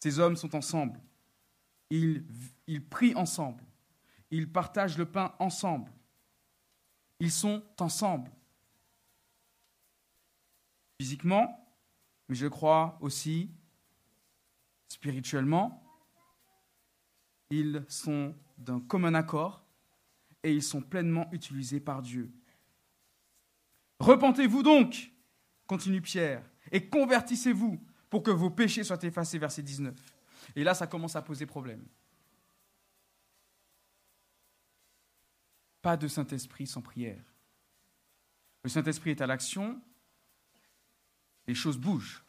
Ces 0.00 0.18
hommes 0.18 0.36
sont 0.36 0.54
ensemble. 0.54 1.00
Ils, 1.90 2.24
ils 2.66 2.86
prient 2.86 3.14
ensemble. 3.14 3.64
Ils 4.30 4.50
partagent 4.50 4.98
le 4.98 5.06
pain 5.06 5.34
ensemble. 5.38 5.90
Ils 7.18 7.32
sont 7.32 7.62
ensemble. 7.80 8.30
Physiquement, 11.00 11.68
mais 12.28 12.34
je 12.34 12.46
crois 12.46 12.98
aussi 13.00 13.50
spirituellement, 14.88 15.82
ils 17.50 17.84
sont 17.88 18.34
d'un 18.56 18.80
commun 18.80 19.14
accord 19.14 19.64
et 20.42 20.52
ils 20.52 20.62
sont 20.62 20.82
pleinement 20.82 21.28
utilisés 21.32 21.80
par 21.80 22.02
Dieu. 22.02 22.30
Repentez-vous 24.00 24.62
donc, 24.62 25.12
continue 25.66 26.00
Pierre, 26.00 26.48
et 26.70 26.88
convertissez-vous 26.88 27.80
pour 28.10 28.22
que 28.22 28.30
vos 28.30 28.50
péchés 28.50 28.84
soient 28.84 29.02
effacés, 29.02 29.38
verset 29.38 29.62
19. 29.62 29.94
Et 30.56 30.64
là, 30.64 30.74
ça 30.74 30.86
commence 30.86 31.16
à 31.16 31.22
poser 31.22 31.46
problème. 31.46 31.84
Pas 35.82 35.96
de 35.96 36.08
Saint-Esprit 36.08 36.66
sans 36.66 36.82
prière. 36.82 37.22
Le 38.62 38.70
Saint-Esprit 38.70 39.10
est 39.10 39.20
à 39.20 39.26
l'action, 39.26 39.80
les 41.46 41.54
choses 41.54 41.78
bougent 41.78 42.24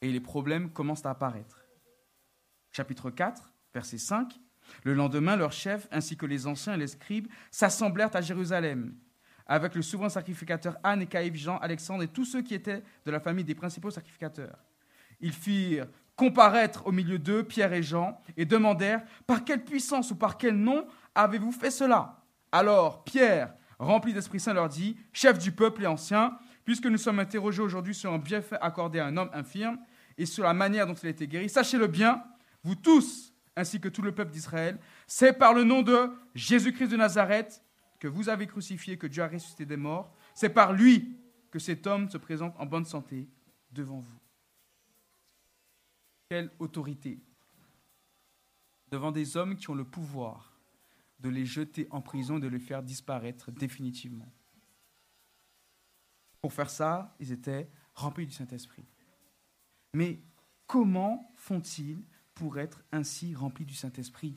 et 0.00 0.10
les 0.10 0.20
problèmes 0.20 0.72
commencent 0.72 1.06
à 1.06 1.10
apparaître. 1.10 1.64
Chapitre 2.72 3.10
4, 3.10 3.52
verset 3.76 3.98
5. 3.98 4.40
Le 4.84 4.94
lendemain, 4.94 5.36
leurs 5.36 5.52
chefs, 5.52 5.86
ainsi 5.92 6.16
que 6.16 6.26
les 6.26 6.46
anciens 6.46 6.74
et 6.74 6.78
les 6.78 6.86
scribes, 6.86 7.28
s'assemblèrent 7.50 8.14
à 8.16 8.22
Jérusalem, 8.22 8.94
avec 9.46 9.74
le 9.74 9.82
souverain 9.82 10.08
sacrificateur 10.08 10.76
Anne 10.82 11.02
et 11.02 11.06
Caïphe, 11.06 11.36
Jean, 11.36 11.58
Alexandre 11.58 12.02
et 12.02 12.08
tous 12.08 12.24
ceux 12.24 12.42
qui 12.42 12.54
étaient 12.54 12.82
de 13.04 13.10
la 13.10 13.20
famille 13.20 13.44
des 13.44 13.54
principaux 13.54 13.90
sacrificateurs. 13.90 14.58
Ils 15.20 15.32
firent 15.32 15.86
comparaître 16.16 16.86
au 16.86 16.92
milieu 16.92 17.18
d'eux 17.18 17.44
Pierre 17.44 17.74
et 17.74 17.82
Jean 17.82 18.18
et 18.36 18.46
demandèrent 18.46 19.02
Par 19.26 19.44
quelle 19.44 19.62
puissance 19.62 20.10
ou 20.10 20.16
par 20.16 20.38
quel 20.38 20.56
nom 20.56 20.86
avez-vous 21.14 21.52
fait 21.52 21.70
cela? 21.70 22.24
Alors 22.50 23.04
Pierre, 23.04 23.54
rempli 23.78 24.14
d'Esprit 24.14 24.40
Saint, 24.40 24.54
leur 24.54 24.70
dit 24.70 24.96
Chef 25.12 25.38
du 25.38 25.52
peuple 25.52 25.82
et 25.84 25.86
ancien, 25.86 26.38
puisque 26.64 26.86
nous 26.86 26.98
sommes 26.98 27.18
interrogés 27.18 27.62
aujourd'hui 27.62 27.94
sur 27.94 28.12
un 28.12 28.18
bienfait 28.18 28.58
accordé 28.60 28.98
à 28.98 29.06
un 29.06 29.16
homme 29.18 29.30
infirme 29.34 29.78
et 30.16 30.24
sur 30.24 30.44
la 30.44 30.54
manière 30.54 30.86
dont 30.86 30.94
il 30.94 31.06
a 31.06 31.10
été 31.10 31.28
guéri, 31.28 31.50
sachez-le 31.50 31.86
bien, 31.86 32.24
vous 32.64 32.74
tous, 32.74 33.35
ainsi 33.56 33.80
que 33.80 33.88
tout 33.88 34.02
le 34.02 34.14
peuple 34.14 34.32
d'Israël, 34.32 34.78
c'est 35.06 35.32
par 35.32 35.54
le 35.54 35.64
nom 35.64 35.82
de 35.82 36.10
Jésus-Christ 36.34 36.88
de 36.88 36.96
Nazareth 36.96 37.62
que 37.98 38.08
vous 38.08 38.28
avez 38.28 38.46
crucifié, 38.46 38.98
que 38.98 39.06
Dieu 39.06 39.22
a 39.22 39.28
ressuscité 39.28 39.64
des 39.64 39.78
morts. 39.78 40.14
C'est 40.34 40.50
par 40.50 40.72
lui 40.72 41.18
que 41.50 41.58
cet 41.58 41.86
homme 41.86 42.10
se 42.10 42.18
présente 42.18 42.54
en 42.58 42.66
bonne 42.66 42.84
santé 42.84 43.28
devant 43.72 44.00
vous. 44.00 44.20
Quelle 46.28 46.50
autorité 46.58 47.18
devant 48.90 49.12
des 49.12 49.36
hommes 49.36 49.56
qui 49.56 49.70
ont 49.70 49.74
le 49.74 49.84
pouvoir 49.84 50.56
de 51.20 51.28
les 51.28 51.46
jeter 51.46 51.88
en 51.90 52.00
prison, 52.00 52.38
de 52.38 52.46
les 52.46 52.58
faire 52.58 52.82
disparaître 52.82 53.50
définitivement. 53.50 54.30
Pour 56.40 56.52
faire 56.52 56.70
ça, 56.70 57.16
ils 57.18 57.32
étaient 57.32 57.68
remplis 57.94 58.26
du 58.26 58.32
Saint-Esprit. 58.32 58.84
Mais 59.94 60.20
comment 60.66 61.32
font-ils 61.36 62.04
pour 62.36 62.58
être 62.58 62.84
ainsi 62.92 63.34
remplis 63.34 63.64
du 63.64 63.74
Saint-Esprit. 63.74 64.36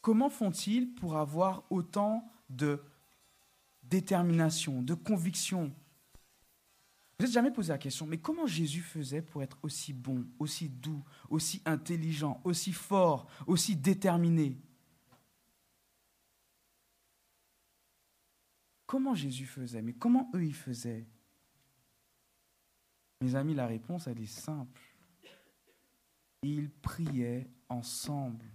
Comment 0.00 0.30
font-ils 0.30 0.94
pour 0.94 1.16
avoir 1.16 1.64
autant 1.70 2.30
de 2.48 2.80
détermination, 3.82 4.82
de 4.82 4.94
conviction? 4.94 5.74
Vous 7.18 7.26
n'êtes 7.26 7.32
jamais 7.32 7.50
posé 7.50 7.72
la 7.72 7.78
question, 7.78 8.06
mais 8.06 8.18
comment 8.18 8.46
Jésus 8.46 8.82
faisait 8.82 9.22
pour 9.22 9.42
être 9.42 9.58
aussi 9.62 9.92
bon, 9.92 10.26
aussi 10.38 10.68
doux, 10.68 11.02
aussi 11.28 11.60
intelligent, 11.64 12.40
aussi 12.44 12.72
fort, 12.72 13.28
aussi 13.46 13.76
déterminé? 13.76 14.56
Comment 18.86 19.14
Jésus 19.14 19.46
faisait? 19.46 19.82
Mais 19.82 19.94
comment 19.94 20.30
eux, 20.34 20.44
ils 20.44 20.54
faisaient? 20.54 21.06
Mes 23.22 23.34
amis, 23.34 23.54
la 23.54 23.66
réponse, 23.66 24.06
elle 24.06 24.20
est 24.20 24.26
simple. 24.26 24.80
Ils 26.42 26.70
priaient 26.70 27.50
ensemble, 27.68 28.46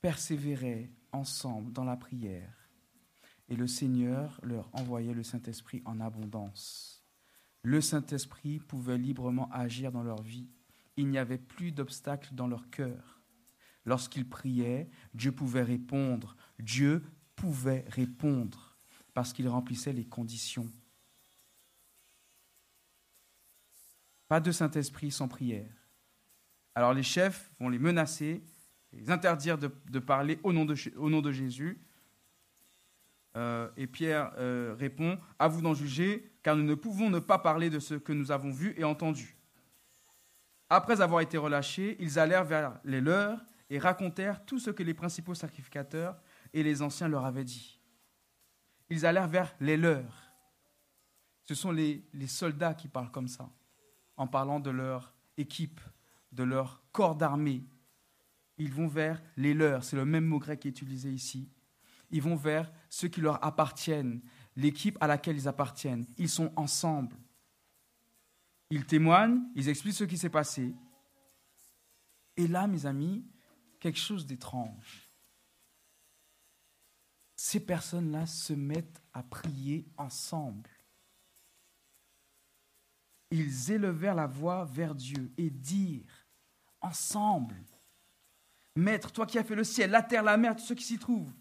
persévéraient 0.00 0.90
ensemble 1.12 1.72
dans 1.72 1.84
la 1.84 1.96
prière. 1.96 2.68
Et 3.48 3.56
le 3.56 3.66
Seigneur 3.66 4.38
leur 4.42 4.68
envoyait 4.74 5.14
le 5.14 5.22
Saint-Esprit 5.22 5.82
en 5.86 6.00
abondance. 6.00 7.02
Le 7.62 7.80
Saint-Esprit 7.80 8.60
pouvait 8.60 8.98
librement 8.98 9.50
agir 9.50 9.90
dans 9.90 10.02
leur 10.02 10.22
vie. 10.22 10.50
Il 10.96 11.08
n'y 11.08 11.18
avait 11.18 11.38
plus 11.38 11.72
d'obstacles 11.72 12.34
dans 12.34 12.46
leur 12.46 12.68
cœur. 12.70 13.22
Lorsqu'ils 13.84 14.28
priaient, 14.28 14.90
Dieu 15.14 15.32
pouvait 15.32 15.62
répondre. 15.62 16.36
Dieu 16.58 17.02
pouvait 17.36 17.86
répondre 17.88 18.76
parce 19.14 19.32
qu'il 19.32 19.48
remplissait 19.48 19.92
les 19.92 20.04
conditions. 20.04 20.70
Pas 24.28 24.40
de 24.40 24.52
Saint-Esprit 24.52 25.10
sans 25.10 25.28
prière. 25.28 25.77
Alors 26.78 26.94
les 26.94 27.02
chefs 27.02 27.50
vont 27.58 27.68
les 27.68 27.80
menacer, 27.80 28.40
les 28.92 29.10
interdire 29.10 29.58
de, 29.58 29.98
parler 29.98 30.38
au 30.44 30.52
nom 30.52 30.64
de, 30.64 31.32
Jésus. 31.32 31.80
Euh, 33.36 33.68
et 33.76 33.88
Pierre 33.88 34.32
euh, 34.38 34.76
répond, 34.78 35.18
à 35.40 35.48
vous 35.48 35.60
d'en 35.60 35.74
juger, 35.74 36.30
car 36.44 36.54
nous 36.54 36.62
ne 36.62 36.76
pouvons 36.76 37.10
ne 37.10 37.18
pas 37.18 37.40
parler 37.40 37.68
de 37.68 37.80
ce 37.80 37.94
que 37.94 38.12
nous 38.12 38.30
avons 38.30 38.52
vu 38.52 38.74
et 38.76 38.84
entendu. 38.84 39.36
Après 40.70 41.00
avoir 41.00 41.20
été 41.20 41.36
relâchés, 41.36 41.96
ils 41.98 42.20
allèrent 42.20 42.44
vers 42.44 42.78
les 42.84 43.00
leurs 43.00 43.44
et 43.70 43.80
racontèrent 43.80 44.44
tout 44.44 44.60
ce 44.60 44.70
que 44.70 44.84
les 44.84 44.94
principaux 44.94 45.34
sacrificateurs 45.34 46.16
et 46.52 46.62
les 46.62 46.80
anciens 46.80 47.08
leur 47.08 47.24
avaient 47.24 47.42
dit 47.42 47.80
ils 48.88 49.04
allèrent 49.04 49.26
vers 49.26 49.52
les 49.58 49.76
leurs. 49.76 50.32
Ce 51.42 51.56
sont 51.56 51.72
les, 51.72 52.04
soldats 52.28 52.74
qui 52.74 52.86
parlent 52.86 53.10
comme 53.10 53.26
ça, 53.26 53.50
en 54.16 54.28
parlant 54.28 54.60
de 54.60 54.70
leur 54.70 55.12
équipe, 55.36 55.80
de 56.32 56.42
leur 56.42 56.82
corps 56.92 57.16
d'armée. 57.16 57.64
Ils 58.56 58.72
vont 58.72 58.88
vers 58.88 59.22
les 59.36 59.54
leurs, 59.54 59.84
c'est 59.84 59.96
le 59.96 60.04
même 60.04 60.24
mot 60.24 60.38
grec 60.38 60.60
qui 60.60 60.68
est 60.68 60.70
utilisé 60.70 61.10
ici. 61.10 61.48
Ils 62.10 62.22
vont 62.22 62.36
vers 62.36 62.72
ceux 62.88 63.08
qui 63.08 63.20
leur 63.20 63.44
appartiennent, 63.44 64.20
l'équipe 64.56 64.98
à 65.00 65.06
laquelle 65.06 65.36
ils 65.36 65.48
appartiennent. 65.48 66.06
Ils 66.16 66.28
sont 66.28 66.52
ensemble. 66.56 67.16
Ils 68.70 68.84
témoignent, 68.84 69.40
ils 69.54 69.68
expliquent 69.68 69.94
ce 69.94 70.04
qui 70.04 70.18
s'est 70.18 70.30
passé. 70.30 70.74
Et 72.36 72.46
là, 72.46 72.66
mes 72.66 72.86
amis, 72.86 73.24
quelque 73.78 73.98
chose 73.98 74.26
d'étrange 74.26 75.08
ces 77.38 77.60
personnes-là 77.60 78.26
se 78.26 78.52
mettent 78.52 79.00
à 79.12 79.22
prier 79.22 79.86
ensemble. 79.96 80.68
Ils 83.30 83.70
élevèrent 83.70 84.16
la 84.16 84.26
voix 84.26 84.64
vers 84.64 84.94
Dieu 84.94 85.32
et 85.38 85.48
dirent 85.48 86.17
ensemble, 86.80 87.56
Maître, 88.76 89.10
toi 89.10 89.26
qui 89.26 89.38
as 89.38 89.44
fait 89.44 89.56
le 89.56 89.64
ciel, 89.64 89.90
la 89.90 90.02
terre, 90.02 90.22
la 90.22 90.36
mer, 90.36 90.54
tous 90.54 90.64
ceux 90.64 90.74
qui 90.74 90.84
s'y 90.84 90.98
trouvent, 90.98 91.32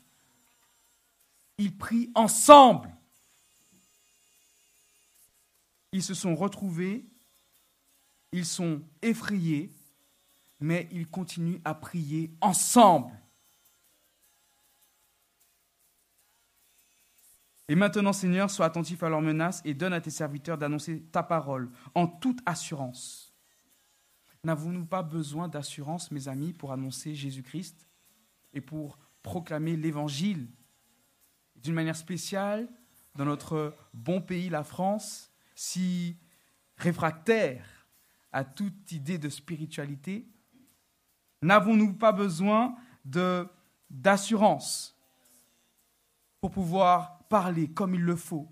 ils 1.57 1.75
prient 1.75 2.11
ensemble. 2.15 2.89
Ils 5.91 6.03
se 6.03 6.13
sont 6.13 6.35
retrouvés, 6.35 7.05
ils 8.31 8.45
sont 8.45 8.81
effrayés, 9.01 9.71
mais 10.59 10.87
ils 10.91 11.07
continuent 11.07 11.61
à 11.63 11.73
prier 11.75 12.31
ensemble. 12.41 13.13
Et 17.69 17.75
maintenant, 17.75 18.13
Seigneur, 18.13 18.49
sois 18.49 18.65
attentif 18.65 19.03
à 19.03 19.09
leurs 19.09 19.21
menaces 19.21 19.61
et 19.65 19.73
donne 19.73 19.93
à 19.93 20.01
tes 20.01 20.09
serviteurs 20.09 20.57
d'annoncer 20.57 21.01
ta 21.11 21.21
parole 21.21 21.69
en 21.95 22.07
toute 22.07 22.39
assurance. 22.45 23.26
N'avons-nous 24.43 24.85
pas 24.85 25.03
besoin 25.03 25.47
d'assurance, 25.47 26.11
mes 26.11 26.27
amis, 26.27 26.53
pour 26.53 26.71
annoncer 26.71 27.15
Jésus-Christ 27.15 27.87
et 28.53 28.61
pour 28.61 28.97
proclamer 29.23 29.75
l'Évangile? 29.75 30.47
D'une 31.55 31.73
manière 31.73 31.95
spéciale, 31.95 32.69
dans 33.15 33.25
notre 33.25 33.75
bon 33.93 34.21
pays, 34.21 34.49
la 34.49 34.63
France, 34.63 35.31
si 35.55 36.15
réfractaire 36.77 37.65
à 38.31 38.43
toute 38.43 38.91
idée 38.91 39.17
de 39.17 39.29
spiritualité, 39.29 40.27
n'avons-nous 41.41 41.93
pas 41.93 42.11
besoin 42.11 42.75
d'assurance 43.89 44.95
pour 46.39 46.51
pouvoir 46.51 47.23
parler 47.27 47.69
comme 47.69 47.95
il 47.95 48.01
le 48.01 48.15
faut, 48.15 48.47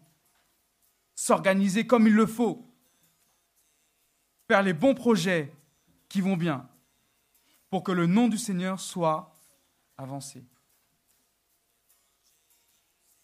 s'organiser 1.13 1.85
comme 1.85 2.07
il 2.07 2.13
le 2.13 2.25
faut, 2.25 2.67
faire 4.47 4.63
les 4.63 4.73
bons 4.73 4.95
projets 4.95 5.54
qui 6.15 6.21
vont 6.21 6.37
bien, 6.37 6.65
pour 7.69 7.83
que 7.83 7.91
le 7.91 8.07
nom 8.07 8.29
du 8.29 8.37
Seigneur 8.37 8.79
soit 8.79 9.35
avancé. 9.97 10.45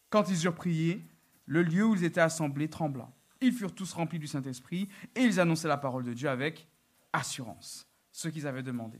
Quand 0.09 0.27
ils 0.27 0.43
eurent 0.43 0.55
prié, 0.55 1.07
le 1.45 1.63
lieu 1.63 1.85
où 1.85 1.95
ils 1.95 2.03
étaient 2.03 2.19
assemblés 2.19 2.69
trembla. 2.69 3.09
Ils 3.39 3.53
furent 3.53 3.73
tous 3.73 3.93
remplis 3.93 4.19
du 4.19 4.27
Saint-Esprit 4.27 4.89
et 5.15 5.21
ils 5.21 5.39
annonçaient 5.39 5.69
la 5.69 5.77
parole 5.77 6.03
de 6.03 6.13
Dieu 6.13 6.27
avec 6.27 6.67
assurance, 7.13 7.87
ce 8.11 8.27
qu'ils 8.27 8.45
avaient 8.45 8.61
demandé. 8.61 8.99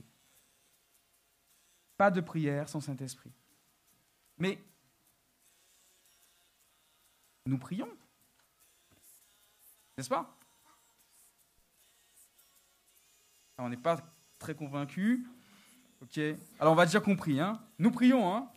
Pas 1.98 2.10
de 2.10 2.22
prière 2.22 2.70
sans 2.70 2.80
Saint-Esprit. 2.80 3.34
Mais 4.38 4.58
nous 7.44 7.58
prions. 7.58 7.94
N'est-ce 9.98 10.08
pas? 10.08 10.34
On 13.58 13.68
n'est 13.68 13.76
pas 13.76 14.00
très 14.38 14.54
convaincu. 14.54 15.26
Ok. 16.00 16.18
Alors 16.58 16.72
on 16.72 16.76
va 16.76 16.86
dire 16.86 17.02
qu'on 17.02 17.16
prie. 17.16 17.40
Hein. 17.40 17.60
Nous 17.78 17.90
prions. 17.90 18.34
Hein. 18.34 18.48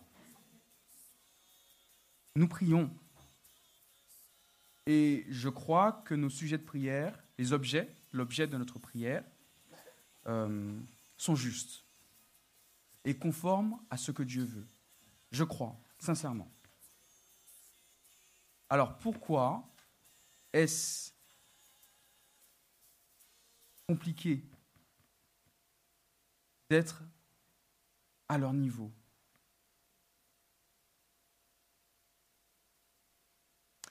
Nous 2.36 2.48
prions. 2.48 2.90
Et 4.88 5.26
je 5.30 5.50
crois 5.50 6.04
que 6.06 6.14
nos 6.14 6.30
sujets 6.30 6.58
de 6.58 6.64
prière, 6.64 7.24
les 7.38 7.54
objets, 7.54 7.90
l'objet 8.12 8.48
de 8.48 8.58
notre 8.58 8.80
prière, 8.80 9.24
euh, 10.28 10.80
sont 11.18 11.36
justes 11.36 11.84
et 13.04 13.16
conformes 13.16 13.80
à 13.90 13.98
ce 13.98 14.12
que 14.12 14.24
Dieu 14.24 14.44
veut. 14.44 14.66
Je 15.32 15.44
crois, 15.44 15.76
sincèrement. 16.00 16.52
Alors 18.70 18.98
pourquoi 18.98 19.68
est-ce 20.52 21.12
compliqué 23.88 24.42
d'être 26.70 27.04
à 28.28 28.38
leur 28.38 28.54
niveau 28.54 28.92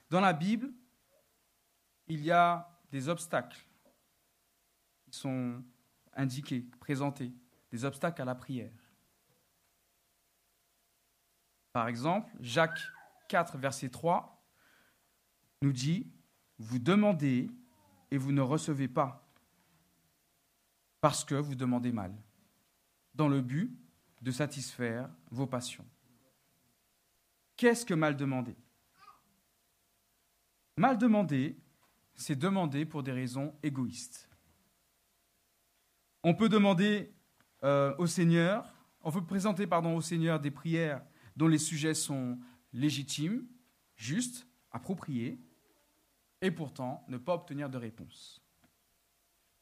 Dans 0.09 0.21
la 0.21 0.33
Bible, 0.33 0.71
il 2.07 2.23
y 2.23 2.31
a 2.31 2.69
des 2.91 3.09
obstacles 3.09 3.59
qui 5.03 5.11
sont 5.11 5.63
indiqués, 6.13 6.61
présentés, 6.79 7.33
des 7.71 7.83
obstacles 7.83 8.21
à 8.21 8.25
la 8.25 8.35
prière. 8.35 8.71
Par 11.73 11.87
exemple, 11.87 12.31
Jacques 12.39 12.79
4, 13.27 13.57
verset 13.57 13.89
3 13.89 14.41
nous 15.61 15.73
dit, 15.73 16.09
vous 16.59 16.79
demandez 16.79 17.49
et 18.11 18.17
vous 18.17 18.31
ne 18.31 18.41
recevez 18.41 18.87
pas, 18.87 19.27
parce 21.01 21.25
que 21.25 21.35
vous 21.35 21.55
demandez 21.55 21.91
mal, 21.91 22.15
dans 23.15 23.27
le 23.27 23.41
but 23.41 23.75
de 24.21 24.31
satisfaire 24.31 25.09
vos 25.31 25.47
passions. 25.47 25.85
Qu'est-ce 27.57 27.85
que 27.85 27.93
mal 27.93 28.15
demander? 28.17 28.55
Mal 30.77 30.97
demander, 30.97 31.57
c'est 32.15 32.35
demander 32.35 32.85
pour 32.85 33.03
des 33.03 33.13
raisons 33.13 33.55
égoïstes. 33.63 34.29
On 36.23 36.33
peut 36.33 36.49
demander 36.49 37.13
euh, 37.63 37.95
au 37.97 38.07
Seigneur, 38.07 38.73
on 39.01 39.11
peut 39.11 39.23
présenter 39.23 39.67
pardon, 39.67 39.95
au 39.95 40.01
Seigneur 40.01 40.39
des 40.39 40.51
prières 40.51 41.01
dont 41.35 41.47
les 41.47 41.57
sujets 41.57 41.93
sont 41.93 42.39
légitimes, 42.73 43.47
justes, 43.95 44.47
appropriés, 44.71 45.39
et 46.41 46.51
pourtant 46.51 47.05
ne 47.07 47.17
pas 47.17 47.33
obtenir 47.33 47.69
de 47.69 47.77
réponse. 47.77 48.41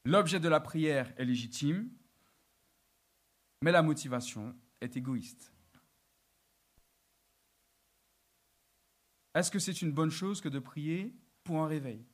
L'objet 0.04 0.40
de 0.40 0.48
la 0.48 0.60
prière 0.60 1.12
est 1.16 1.24
légitime, 1.24 1.90
mais 3.62 3.72
la 3.72 3.82
motivation 3.82 4.54
est 4.80 4.96
égoïste. 4.96 5.52
Est-ce 9.34 9.50
que 9.50 9.58
c'est 9.58 9.82
une 9.82 9.92
bonne 9.92 10.10
chose 10.10 10.40
que 10.40 10.48
de 10.48 10.58
prier 10.58 11.12
pour 11.42 11.60
un 11.60 11.66
réveil? 11.66 12.04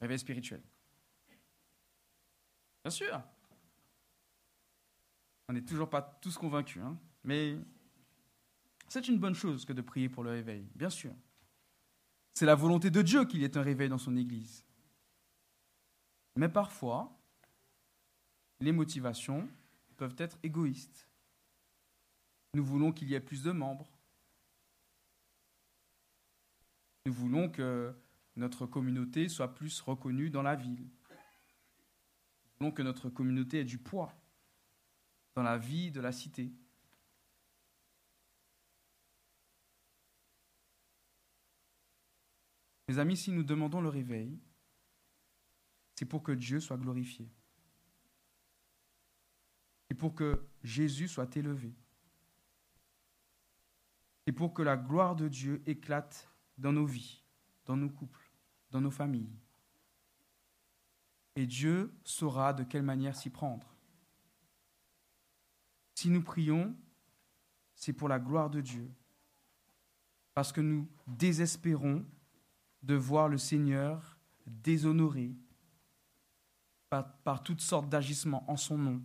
Réveil 0.00 0.18
spirituel. 0.18 0.62
Bien 2.82 2.90
sûr. 2.90 3.22
On 5.48 5.52
n'est 5.52 5.64
toujours 5.64 5.90
pas 5.90 6.02
tous 6.02 6.36
convaincus, 6.38 6.82
hein, 6.82 6.98
mais 7.24 7.58
c'est 8.88 9.08
une 9.08 9.18
bonne 9.18 9.34
chose 9.34 9.64
que 9.64 9.72
de 9.72 9.82
prier 9.82 10.08
pour 10.08 10.24
le 10.24 10.30
réveil, 10.30 10.66
bien 10.74 10.90
sûr. 10.90 11.14
C'est 12.34 12.46
la 12.46 12.54
volonté 12.54 12.90
de 12.90 13.02
Dieu 13.02 13.24
qu'il 13.24 13.40
y 13.40 13.44
ait 13.44 13.56
un 13.56 13.62
réveil 13.62 13.88
dans 13.88 13.98
son 13.98 14.16
Église. 14.16 14.64
Mais 16.36 16.48
parfois, 16.48 17.18
les 18.60 18.72
motivations 18.72 19.48
peuvent 19.98 20.16
être 20.16 20.38
égoïstes. 20.42 21.06
Nous 22.54 22.64
voulons 22.64 22.92
qu'il 22.92 23.08
y 23.10 23.14
ait 23.14 23.20
plus 23.20 23.42
de 23.42 23.52
membres. 23.52 23.90
Nous 27.04 27.12
voulons 27.12 27.50
que 27.50 27.94
notre 28.36 28.64
communauté 28.64 29.28
soit 29.28 29.54
plus 29.54 29.80
reconnue 29.80 30.30
dans 30.30 30.42
la 30.42 30.56
ville. 30.56 30.88
Nous 31.10 32.58
voulons 32.60 32.72
que 32.72 32.82
notre 32.82 33.10
communauté 33.10 33.60
ait 33.60 33.64
du 33.64 33.78
poids 33.78 34.14
dans 35.34 35.42
la 35.42 35.58
vie 35.58 35.90
de 35.90 36.00
la 36.00 36.12
cité. 36.12 36.52
Mes 42.88 42.98
amis, 42.98 43.16
si 43.16 43.30
nous 43.30 43.42
demandons 43.42 43.82
le 43.82 43.90
réveil, 43.90 44.40
c'est 45.94 46.06
pour 46.06 46.22
que 46.22 46.32
Dieu 46.32 46.60
soit 46.60 46.78
glorifié. 46.78 47.28
Et 49.90 49.94
pour 49.94 50.14
que 50.14 50.46
Jésus 50.62 51.08
soit 51.08 51.36
élevé. 51.36 51.74
Et 54.26 54.32
pour 54.32 54.52
que 54.52 54.62
la 54.62 54.76
gloire 54.76 55.16
de 55.16 55.28
Dieu 55.28 55.62
éclate 55.66 56.30
dans 56.58 56.72
nos 56.72 56.86
vies, 56.86 57.22
dans 57.64 57.76
nos 57.76 57.88
couples, 57.88 58.30
dans 58.70 58.80
nos 58.80 58.90
familles. 58.90 59.38
Et 61.36 61.46
Dieu 61.46 61.94
saura 62.04 62.52
de 62.52 62.64
quelle 62.64 62.82
manière 62.82 63.16
s'y 63.16 63.30
prendre. 63.30 63.74
Si 65.94 66.10
nous 66.10 66.22
prions, 66.22 66.76
c'est 67.74 67.92
pour 67.92 68.08
la 68.08 68.18
gloire 68.18 68.50
de 68.50 68.60
Dieu. 68.60 68.90
Parce 70.34 70.52
que 70.52 70.60
nous 70.60 70.88
désespérons 71.06 72.04
de 72.82 72.94
voir 72.94 73.28
le 73.28 73.38
Seigneur 73.38 74.18
déshonoré 74.46 75.34
par, 76.90 77.42
toutes 77.42 77.60
sortes 77.60 77.88
d'agissements 77.88 78.50
en 78.50 78.56
son 78.56 78.78
nom. 78.78 79.02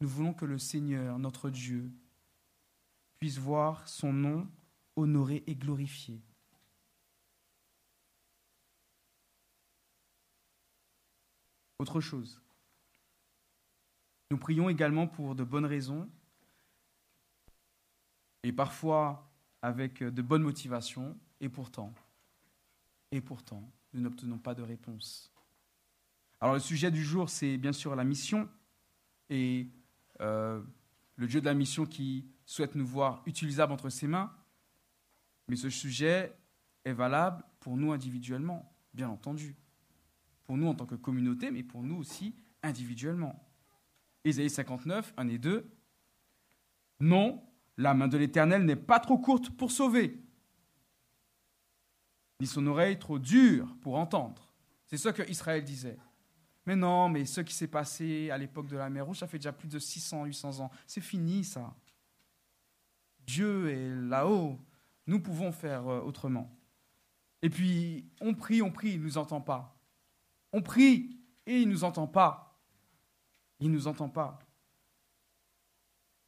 Nous 0.00 0.08
voulons 0.08 0.34
que 0.34 0.44
le 0.44 0.58
Seigneur, 0.58 1.18
notre 1.18 1.50
Dieu, 1.50 1.90
puisse 3.18 3.38
voir 3.38 3.88
son 3.88 4.12
nom 4.12 4.48
honoré 4.94 5.42
et 5.46 5.54
glorifié. 5.54 6.20
Autre 11.78 12.00
chose. 12.00 12.40
Nous 14.30 14.38
prions 14.38 14.68
également 14.68 15.06
pour 15.06 15.34
de 15.34 15.44
bonnes 15.44 15.66
raisons 15.66 16.08
et 18.42 18.52
parfois 18.52 19.30
avec 19.62 20.02
de 20.02 20.22
bonnes 20.22 20.42
motivations, 20.42 21.18
et 21.40 21.48
pourtant, 21.48 21.92
et 23.10 23.20
pourtant, 23.20 23.68
nous 23.92 24.00
n'obtenons 24.00 24.38
pas 24.38 24.54
de 24.54 24.62
réponse. 24.62 25.32
Alors 26.40 26.54
le 26.54 26.60
sujet 26.60 26.90
du 26.90 27.04
jour, 27.04 27.28
c'est 27.28 27.56
bien 27.56 27.72
sûr 27.72 27.96
la 27.96 28.04
mission 28.04 28.48
et 29.30 29.68
euh, 30.20 30.62
le 31.16 31.26
Dieu 31.26 31.40
de 31.40 31.46
la 31.46 31.54
mission 31.54 31.86
qui 31.86 32.26
souhaite 32.44 32.74
nous 32.74 32.86
voir 32.86 33.22
utilisables 33.26 33.72
entre 33.72 33.90
ses 33.90 34.06
mains. 34.06 34.32
Mais 35.48 35.56
ce 35.56 35.70
sujet 35.70 36.36
est 36.84 36.92
valable 36.92 37.44
pour 37.60 37.76
nous 37.76 37.92
individuellement, 37.92 38.74
bien 38.94 39.08
entendu. 39.08 39.56
Pour 40.44 40.56
nous 40.56 40.68
en 40.68 40.74
tant 40.74 40.86
que 40.86 40.94
communauté, 40.94 41.50
mais 41.50 41.62
pour 41.62 41.82
nous 41.82 41.96
aussi 41.96 42.34
individuellement. 42.62 43.42
Ésaïe 44.24 44.50
59, 44.50 45.14
1 45.16 45.28
et 45.28 45.38
2. 45.38 45.70
Non, 47.00 47.42
la 47.76 47.94
main 47.94 48.08
de 48.08 48.16
l'Éternel 48.16 48.64
n'est 48.64 48.76
pas 48.76 49.00
trop 49.00 49.18
courte 49.18 49.50
pour 49.50 49.70
sauver, 49.70 50.22
ni 52.40 52.46
son 52.46 52.66
oreille 52.66 52.98
trop 52.98 53.18
dure 53.18 53.76
pour 53.80 53.96
entendre. 53.96 54.52
C'est 54.86 54.96
ce 54.96 55.08
que 55.08 55.28
Israël 55.28 55.64
disait. 55.64 55.98
Mais 56.66 56.74
non, 56.74 57.08
mais 57.08 57.24
ce 57.24 57.40
qui 57.40 57.54
s'est 57.54 57.68
passé 57.68 58.30
à 58.30 58.38
l'époque 58.38 58.66
de 58.66 58.76
la 58.76 58.90
mer 58.90 59.06
Rouge, 59.06 59.18
ça 59.18 59.28
fait 59.28 59.38
déjà 59.38 59.52
plus 59.52 59.68
de 59.68 59.78
600, 59.78 60.24
800 60.24 60.60
ans. 60.60 60.70
C'est 60.86 61.00
fini, 61.00 61.44
ça. 61.44 61.72
Dieu 63.24 63.70
est 63.70 64.08
là-haut. 64.08 64.58
Nous 65.06 65.20
pouvons 65.20 65.52
faire 65.52 65.86
euh, 65.86 66.00
autrement. 66.00 66.52
Et 67.40 67.50
puis, 67.50 68.08
on 68.20 68.34
prie, 68.34 68.62
on 68.62 68.72
prie, 68.72 68.90
il 68.90 69.00
ne 69.00 69.04
nous 69.04 69.18
entend 69.18 69.40
pas. 69.40 69.78
On 70.52 70.60
prie 70.60 71.20
et 71.46 71.60
il 71.60 71.68
ne 71.68 71.72
nous 71.72 71.84
entend 71.84 72.08
pas. 72.08 72.58
Il 73.60 73.70
ne 73.70 73.74
nous 73.74 73.86
entend 73.86 74.08
pas. 74.08 74.40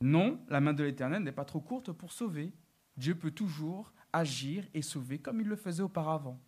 Non, 0.00 0.40
la 0.48 0.60
main 0.60 0.72
de 0.72 0.84
l'Éternel 0.84 1.24
n'est 1.24 1.32
pas 1.32 1.44
trop 1.44 1.60
courte 1.60 1.90
pour 1.90 2.12
sauver. 2.12 2.52
Dieu 2.96 3.16
peut 3.16 3.32
toujours 3.32 3.92
agir 4.12 4.64
et 4.74 4.82
sauver 4.82 5.18
comme 5.18 5.40
il 5.40 5.48
le 5.48 5.56
faisait 5.56 5.82
auparavant. 5.82 6.40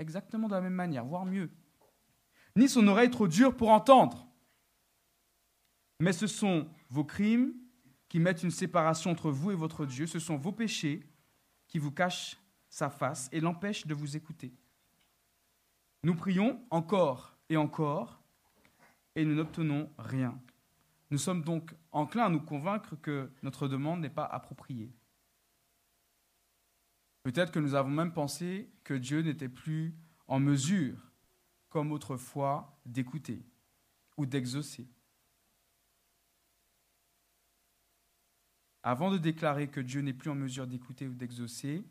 Exactement 0.00 0.48
de 0.48 0.54
la 0.54 0.60
même 0.60 0.74
manière, 0.74 1.04
voire 1.04 1.24
mieux. 1.24 1.50
Ni 2.56 2.68
son 2.68 2.86
oreille 2.86 3.10
trop 3.10 3.28
dure 3.28 3.56
pour 3.56 3.70
entendre. 3.70 4.26
Mais 6.00 6.12
ce 6.12 6.26
sont 6.26 6.68
vos 6.88 7.04
crimes 7.04 7.54
qui 8.08 8.20
mettent 8.20 8.42
une 8.42 8.50
séparation 8.50 9.10
entre 9.10 9.30
vous 9.30 9.50
et 9.50 9.56
votre 9.56 9.86
Dieu. 9.86 10.06
Ce 10.06 10.18
sont 10.18 10.36
vos 10.36 10.52
péchés 10.52 11.02
qui 11.66 11.78
vous 11.78 11.90
cachent 11.90 12.36
sa 12.68 12.90
face 12.90 13.28
et 13.32 13.40
l'empêchent 13.40 13.86
de 13.86 13.94
vous 13.94 14.16
écouter. 14.16 14.54
Nous 16.04 16.14
prions 16.14 16.60
encore 16.70 17.36
et 17.48 17.56
encore 17.56 18.20
et 19.16 19.24
nous 19.24 19.34
n'obtenons 19.34 19.90
rien. 19.98 20.38
Nous 21.10 21.18
sommes 21.18 21.42
donc 21.42 21.74
enclins 21.92 22.26
à 22.26 22.28
nous 22.28 22.40
convaincre 22.40 22.96
que 22.96 23.30
notre 23.42 23.68
demande 23.68 24.00
n'est 24.00 24.10
pas 24.10 24.26
appropriée. 24.26 24.92
Peut-être 27.22 27.52
que 27.52 27.58
nous 27.58 27.74
avons 27.74 27.90
même 27.90 28.12
pensé 28.12 28.70
que 28.84 28.94
Dieu 28.94 29.22
n'était 29.22 29.48
plus 29.48 29.94
en 30.26 30.40
mesure, 30.40 31.12
comme 31.74 31.90
autrefois, 31.90 32.78
d'écouter 32.86 33.42
ou 34.16 34.26
d'exaucer. 34.26 34.86
Avant 38.84 39.10
de 39.10 39.18
déclarer 39.18 39.66
que 39.66 39.80
Dieu 39.80 40.00
n'est 40.00 40.12
plus 40.12 40.30
en 40.30 40.36
mesure 40.36 40.68
d'écouter 40.68 41.08
ou 41.08 41.14
d'exaucer, 41.14 41.82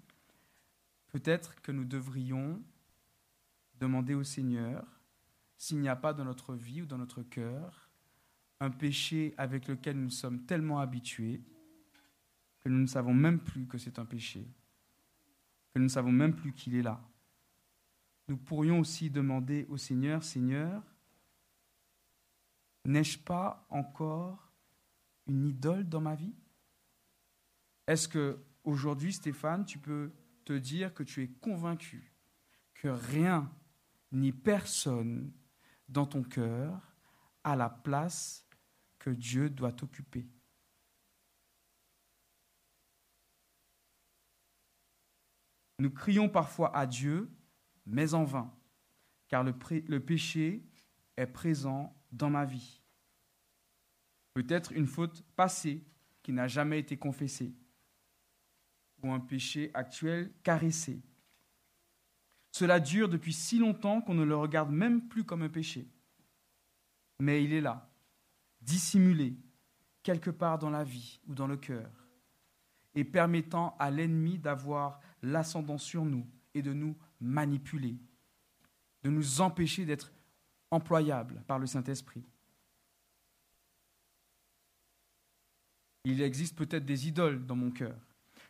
peut-être 1.10 1.62
que 1.62 1.74
nous 1.74 1.84
devrions 1.84 2.64
demander 3.78 4.14
au 4.14 4.24
Seigneur 4.24 4.88
s'il 5.58 5.82
n'y 5.82 5.90
a 5.90 5.98
pas 5.98 6.14
dans 6.14 6.24
notre 6.24 6.56
vie 6.56 6.82
ou 6.82 6.86
dans 6.86 6.98
notre 6.98 7.22
cœur 7.22 7.90
un 8.62 8.72
péché 8.72 9.34
avec 9.38 9.68
lequel 9.68 10.00
nous 10.00 10.12
sommes 10.12 10.46
tellement 10.46 10.80
habitués 10.80 11.44
que 12.62 12.70
nous 12.70 12.80
ne 12.80 12.88
savons 12.88 13.14
même 13.14 13.42
plus 13.42 13.68
que 13.68 13.78
c'est 13.78 14.00
un 14.00 14.06
péché, 14.06 14.48
que 15.74 15.80
nous 15.80 15.86
ne 15.86 15.90
savons 15.90 16.14
même 16.14 16.38
plus 16.38 16.54
qu'il 16.54 16.74
est 16.74 16.84
là. 16.84 17.02
Nous 18.28 18.38
pourrions 18.38 18.80
aussi 18.80 19.10
demander 19.10 19.66
au 19.70 19.78
Seigneur, 19.78 20.24
Seigneur, 20.24 20.82
n'ai-je 22.86 23.20
pas 23.20 23.66
encore 23.70 24.52
une 25.28 25.46
idole 25.46 25.88
dans 25.88 26.02
ma 26.02 26.16
vie? 26.16 26.36
Est-ce 27.88 28.08
que 28.08 28.44
aujourd'hui, 28.64 29.14
Stéphane, 29.14 29.66
tu 29.66 29.78
peux 29.78 30.12
te 30.46 30.54
dire 30.54 30.94
que 30.94 31.04
tu 31.04 31.24
es 31.24 31.28
convaincu 31.28 32.14
que 32.74 32.88
rien 32.88 33.52
ni 34.12 34.32
personne 34.32 35.32
dans 35.90 36.06
ton 36.06 36.24
cœur 36.24 36.82
a 37.44 37.56
la 37.56 37.70
place 37.70 38.48
que 39.00 39.10
Dieu 39.10 39.50
doit 39.50 39.84
occuper? 39.84 40.28
Nous 45.80 45.92
crions 45.92 46.30
parfois 46.30 46.76
à 46.76 46.86
Dieu, 46.86 47.30
mais 47.86 48.14
en 48.14 48.24
vain, 48.24 48.54
car 49.28 49.44
le, 49.44 50.00
péché 50.00 50.64
est 51.18 51.28
présent 51.28 51.96
dans 52.12 52.30
ma 52.30 52.46
vie. 52.46 52.82
Peut-être 54.34 54.72
une 54.72 54.88
faute 54.88 55.24
passée 55.36 55.84
qui 56.22 56.32
n'a 56.32 56.48
jamais 56.48 56.80
été 56.80 56.98
confessée, 56.98 57.54
ou 59.02 59.12
un 59.12 59.20
péché 59.20 59.72
actuel 59.74 60.32
caressé. 60.44 61.02
Cela 62.52 62.80
dure 62.80 63.10
depuis 63.10 63.34
si 63.34 63.60
longtemps 63.60 64.02
qu'on 64.02 64.14
ne 64.14 64.24
le 64.24 64.36
regarde 64.36 64.72
même 64.72 65.08
plus 65.08 65.24
comme 65.24 65.42
un 65.42 65.50
péché. 65.50 65.88
Mais 67.20 67.44
il 67.44 67.54
est 67.54 67.62
là, 67.62 67.90
dissimulé, 68.62 69.36
quelque 70.04 70.30
part 70.30 70.60
dans 70.60 70.70
la 70.70 70.84
vie 70.84 71.20
ou 71.28 71.34
dans 71.34 71.48
le 71.48 71.58
cœur, 71.58 71.90
et 72.96 73.04
permettant 73.04 73.76
à 73.80 73.90
l'ennemi 73.90 74.38
d'avoir 74.38 75.00
l'ascendant 75.22 75.78
sur 75.78 76.06
nous 76.06 76.28
et 76.54 76.62
de 76.62 76.74
nous 76.74 76.96
manipuler, 77.24 77.98
de 79.02 79.10
nous 79.10 79.42
empêcher 79.42 79.86
d'être 79.86 80.12
employables 80.70 81.42
par 81.48 81.58
le 81.58 81.66
Saint-Esprit. 81.66 82.24
Il 86.06 86.22
existe 86.22 86.58
peut-être 86.58 86.86
des 86.86 87.08
idoles 87.08 87.46
dans 87.46 87.56
mon 87.56 87.72
cœur. 87.72 87.98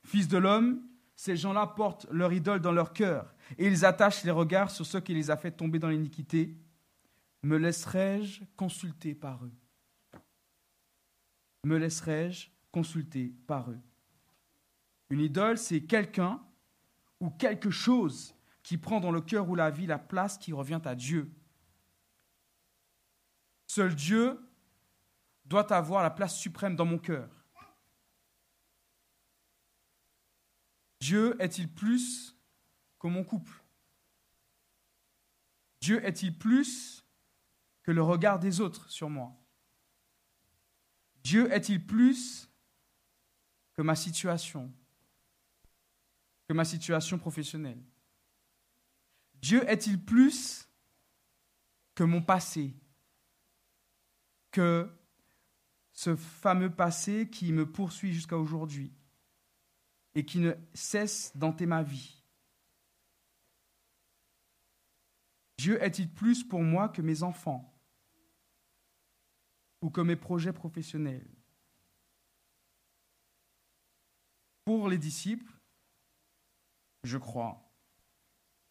Fils 0.04 0.28
de 0.28 0.38
l'homme, 0.38 0.82
ces 1.16 1.38
gens-là 1.38 1.68
portent 1.68 2.08
leur 2.12 2.34
idole 2.34 2.60
dans 2.60 2.72
leur 2.72 2.94
cœur 2.94 3.34
et 3.58 3.68
ils 3.68 3.86
attachent 3.86 4.24
les 4.24 4.32
regards 4.32 4.72
sur 4.72 4.86
ce 4.86 4.98
qui 4.98 5.14
les 5.14 5.30
a 5.30 5.38
fait 5.38 5.52
tomber 5.52 5.78
dans 5.78 5.90
l'iniquité. 5.90 6.58
Me 7.44 7.58
laisserai-je 7.58 8.42
consulter 8.56 9.14
par 9.14 9.46
eux? 9.46 9.52
Me 11.64 11.78
laisserai-je 11.78 12.50
consulter 12.72 13.34
par 13.46 13.70
eux? 13.70 13.80
Une 15.10 15.20
idole, 15.20 15.60
c'est 15.60 15.82
quelqu'un 15.82 16.42
ou 17.20 17.30
quelque 17.30 17.70
chose 17.70 18.34
qui 18.64 18.78
prend 18.78 19.00
dans 19.00 19.12
le 19.12 19.22
cœur 19.22 19.50
ou 19.50 19.56
la 19.56 19.70
vie 19.70 19.86
la 19.86 20.00
place 20.00 20.38
qui 20.38 20.54
revient 20.54 20.82
à 20.86 20.96
Dieu. 20.96 21.32
Seul 23.68 23.94
Dieu 23.94 24.40
doit 25.46 25.72
avoir 25.74 26.02
la 26.02 26.10
place 26.10 26.38
suprême 26.38 26.76
dans 26.76 26.86
mon 26.86 26.98
cœur. 26.98 27.30
Dieu 31.02 31.36
est-il 31.42 31.70
plus 31.70 32.38
que 32.98 33.08
mon 33.08 33.26
couple? 33.26 33.62
Dieu 35.82 36.04
est-il 36.06 36.38
plus 36.38 37.06
que 37.82 37.92
le 37.92 38.02
regard 38.02 38.40
des 38.40 38.62
autres 38.62 38.90
sur 38.90 39.10
moi? 39.10 39.36
Dieu 41.22 41.52
est-il 41.52 41.86
plus 41.86 42.50
que 43.74 43.82
ma 43.82 43.96
situation 43.96 44.74
que 46.48 46.54
ma 46.54 46.66
situation 46.66 47.18
professionnelle? 47.18 47.84
Dieu 49.44 49.70
est-il 49.70 50.02
plus 50.02 50.70
que 51.96 52.06
mon 52.06 52.22
passé 52.22 52.74
que 54.52 54.90
ce 55.92 56.16
fameux 56.16 56.74
passé 56.74 57.30
qui 57.30 57.52
me 57.52 57.70
poursuit 57.70 58.14
jusqu'à 58.14 58.38
aujourd'hui 58.38 58.94
et 60.16 60.26
qui 60.26 60.40
ne 60.40 60.54
cesse 60.74 61.36
d'hanter 61.36 61.66
ma 61.66 61.84
vie? 61.84 62.24
Dieu 65.58 65.84
est-il 65.84 66.10
plus 66.10 66.46
pour 66.46 66.62
moi 66.62 66.88
que 66.88 67.02
mes 67.02 67.22
enfants 67.22 67.78
ou 69.82 69.90
que 69.90 70.00
mes 70.00 70.16
projets 70.16 70.54
professionnels? 70.54 71.30
Pour 74.64 74.88
les 74.88 74.98
disciples, 74.98 75.52
je 77.04 77.18
crois 77.18 77.73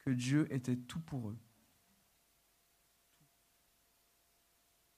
que 0.02 0.10
Dieu 0.10 0.52
était 0.52 0.76
tout 0.76 1.00
pour 1.00 1.30
eux 1.30 1.38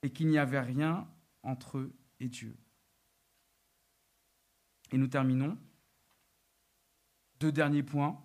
et 0.01 0.11
qu'il 0.11 0.27
n'y 0.27 0.37
avait 0.37 0.59
rien 0.59 1.07
entre 1.41 1.79
eux 1.79 1.95
et 2.19 2.27
Dieu. 2.27 2.55
Et 4.91 4.97
nous 4.97 5.07
terminons 5.07 5.57
deux 7.39 7.51
derniers 7.51 7.83
points. 7.83 8.23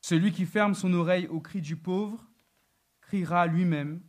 Celui 0.00 0.32
qui 0.32 0.46
ferme 0.46 0.74
son 0.74 0.92
oreille 0.92 1.26
au 1.28 1.40
cri 1.40 1.60
du 1.60 1.76
pauvre 1.76 2.30
criera 3.00 3.46
lui-même 3.46 4.02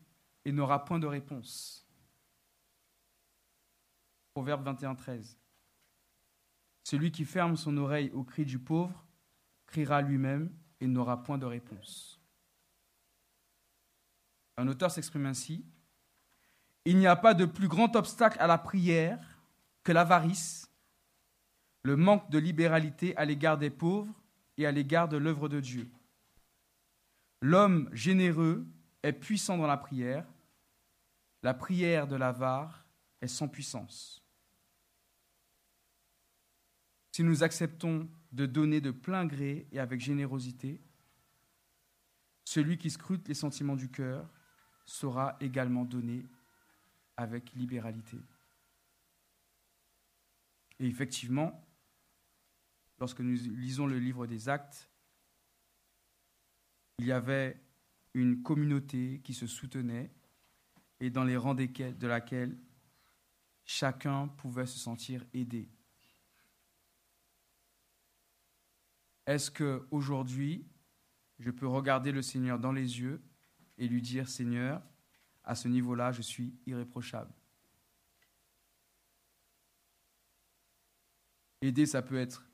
et 0.45 0.51
n'aura 0.51 0.83
point 0.83 0.99
de 0.99 1.07
réponse. 1.07 1.87
Proverbe 4.33 4.63
21, 4.63 4.95
13. 4.95 5.39
Celui 6.89 7.11
qui 7.11 7.25
ferme 7.25 7.57
son 7.57 7.75
oreille 7.75 8.11
au 8.11 8.23
cri 8.23 8.45
du 8.45 8.59
pauvre 8.59 9.05
criera 9.65 10.01
lui-même 10.01 10.49
et 10.79 10.87
n'aura 10.87 11.21
point 11.21 11.37
de 11.37 11.45
réponse. 11.45 12.17
Un 14.55 14.69
auteur 14.69 14.89
s'exprime 14.89 15.25
ainsi. 15.25 15.65
Il 16.85 16.97
n'y 16.97 17.05
a 17.05 17.17
pas 17.17 17.33
de 17.33 17.43
plus 17.43 17.67
grand 17.67 17.93
obstacle 17.97 18.37
à 18.39 18.47
la 18.47 18.57
prière 18.57 19.19
que 19.83 19.91
l'avarice, 19.91 20.71
le 21.83 21.97
manque 21.97 22.31
de 22.31 22.37
libéralité 22.37 23.13
à 23.17 23.25
l'égard 23.25 23.57
des 23.57 23.69
pauvres 23.69 24.15
et 24.55 24.65
à 24.65 24.71
l'égard 24.71 25.09
de 25.09 25.17
l'œuvre 25.17 25.49
de 25.49 25.59
Dieu. 25.59 25.91
L'homme 27.41 27.89
généreux 27.91 28.65
est 29.03 29.11
puissant 29.11 29.57
dans 29.57 29.67
la 29.67 29.75
prière, 29.75 30.25
la 31.43 31.53
prière 31.53 32.07
de 32.07 32.15
l'avare 32.15 32.85
est 33.19 33.27
sans 33.27 33.49
puissance. 33.49 34.23
Si 37.17 37.23
nous 37.23 37.41
acceptons 37.41 38.07
de 38.31 38.45
donner 38.45 38.79
de 38.79 38.91
plein 38.91 39.25
gré 39.25 39.65
et 39.71 39.79
avec 39.79 39.99
générosité, 39.99 40.79
celui 42.43 42.77
qui 42.77 42.91
scrute 42.91 43.27
les 43.27 43.33
sentiments 43.33 43.75
du 43.75 43.89
cœur 43.89 44.31
saura 44.85 45.35
également 45.39 45.83
donner 45.83 46.27
avec 47.15 47.51
libéralité. 47.53 48.19
Et 50.77 50.85
effectivement, 50.85 51.67
lorsque 52.99 53.21
nous 53.21 53.33
lisons 53.55 53.87
le 53.87 53.97
livre 53.97 54.27
des 54.27 54.47
actes, 54.47 54.87
il 56.99 57.05
y 57.07 57.11
avait 57.11 57.59
une 58.13 58.43
communauté 58.43 59.21
qui 59.23 59.33
se 59.33 59.47
soutenait 59.47 60.11
et 60.99 61.09
dans 61.09 61.23
les 61.23 61.35
rangs 61.35 61.55
de 61.55 62.05
laquelle 62.05 62.55
chacun 63.65 64.27
pouvait 64.27 64.67
se 64.67 64.77
sentir 64.77 65.25
aidé. 65.33 65.67
Est-ce 69.27 69.51
que 69.51 69.85
aujourd'hui, 69.91 70.65
je 71.37 71.51
peux 71.51 71.67
regarder 71.67 72.13
le 72.13 72.21
Seigneur 72.21 72.57
dans 72.57 72.71
les 72.71 73.01
yeux 73.01 73.21
et 73.77 73.87
lui 73.87 74.01
dire 74.01 74.29
Seigneur, 74.29 74.81
à 75.43 75.53
ce 75.53 75.67
niveau-là, 75.67 76.13
je 76.13 76.21
suis 76.21 76.55
irréprochable? 76.65 77.33
Aider, 81.61 81.85
ça 81.85 82.01
peut 82.01 82.17
être 82.17 82.49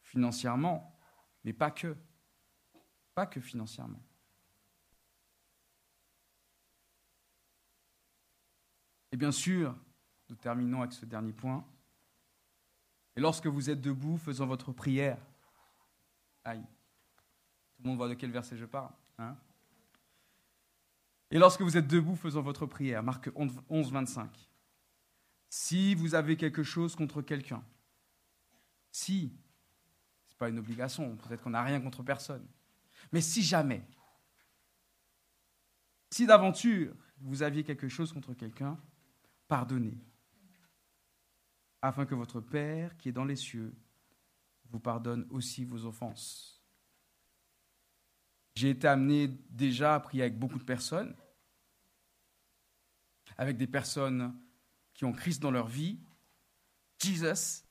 financièrement, 0.00 0.96
mais 1.42 1.52
pas 1.52 1.72
que. 1.72 1.96
Pas 3.14 3.26
que 3.26 3.40
financièrement. 3.40 4.02
Et 9.10 9.16
bien 9.16 9.32
sûr, 9.32 9.76
nous 10.28 10.36
terminons 10.36 10.82
avec 10.82 10.92
ce 10.92 11.04
dernier 11.04 11.32
point. 11.32 11.66
Et 13.16 13.20
lorsque 13.20 13.46
vous 13.46 13.70
êtes 13.70 13.80
debout, 13.80 14.16
faisant 14.16 14.46
votre 14.46 14.72
prière, 14.72 15.18
aïe, 16.44 16.64
tout 17.76 17.82
le 17.82 17.88
monde 17.88 17.96
voit 17.96 18.08
de 18.08 18.14
quel 18.14 18.30
verset 18.30 18.56
je 18.56 18.64
parle. 18.64 18.92
Hein 19.18 19.36
Et 21.30 21.38
lorsque 21.38 21.62
vous 21.62 21.76
êtes 21.76 21.86
debout, 21.86 22.16
faisant 22.16 22.42
votre 22.42 22.66
prière, 22.66 23.02
Marc 23.02 23.30
11, 23.34 23.92
25, 23.92 24.50
si 25.48 25.94
vous 25.94 26.14
avez 26.14 26.36
quelque 26.36 26.62
chose 26.62 26.96
contre 26.96 27.22
quelqu'un, 27.22 27.62
si, 28.90 29.32
ce 30.26 30.32
n'est 30.32 30.38
pas 30.38 30.48
une 30.48 30.58
obligation, 30.58 31.16
peut-être 31.16 31.42
qu'on 31.42 31.50
n'a 31.50 31.62
rien 31.62 31.80
contre 31.80 32.02
personne, 32.02 32.46
mais 33.10 33.20
si 33.20 33.42
jamais, 33.42 33.82
si 36.10 36.26
d'aventure 36.26 36.94
vous 37.18 37.42
aviez 37.42 37.64
quelque 37.64 37.88
chose 37.88 38.12
contre 38.12 38.34
quelqu'un, 38.34 38.78
pardonnez, 39.48 39.96
afin 41.80 42.06
que 42.06 42.14
votre 42.14 42.40
Père 42.40 42.96
qui 42.96 43.08
est 43.08 43.12
dans 43.12 43.24
les 43.24 43.36
cieux 43.36 43.74
vous 44.72 44.80
pardonne 44.80 45.26
aussi 45.30 45.64
vos 45.64 45.84
offenses. 45.84 46.62
J'ai 48.54 48.70
été 48.70 48.88
amené 48.88 49.28
déjà 49.50 49.94
à 49.94 50.00
prier 50.00 50.22
avec 50.22 50.38
beaucoup 50.38 50.58
de 50.58 50.64
personnes, 50.64 51.14
avec 53.36 53.58
des 53.58 53.66
personnes 53.66 54.34
qui 54.94 55.04
ont 55.04 55.12
Christ 55.12 55.40
dans 55.40 55.50
leur 55.50 55.68
vie, 55.68 55.98
Jesus, 56.98 57.64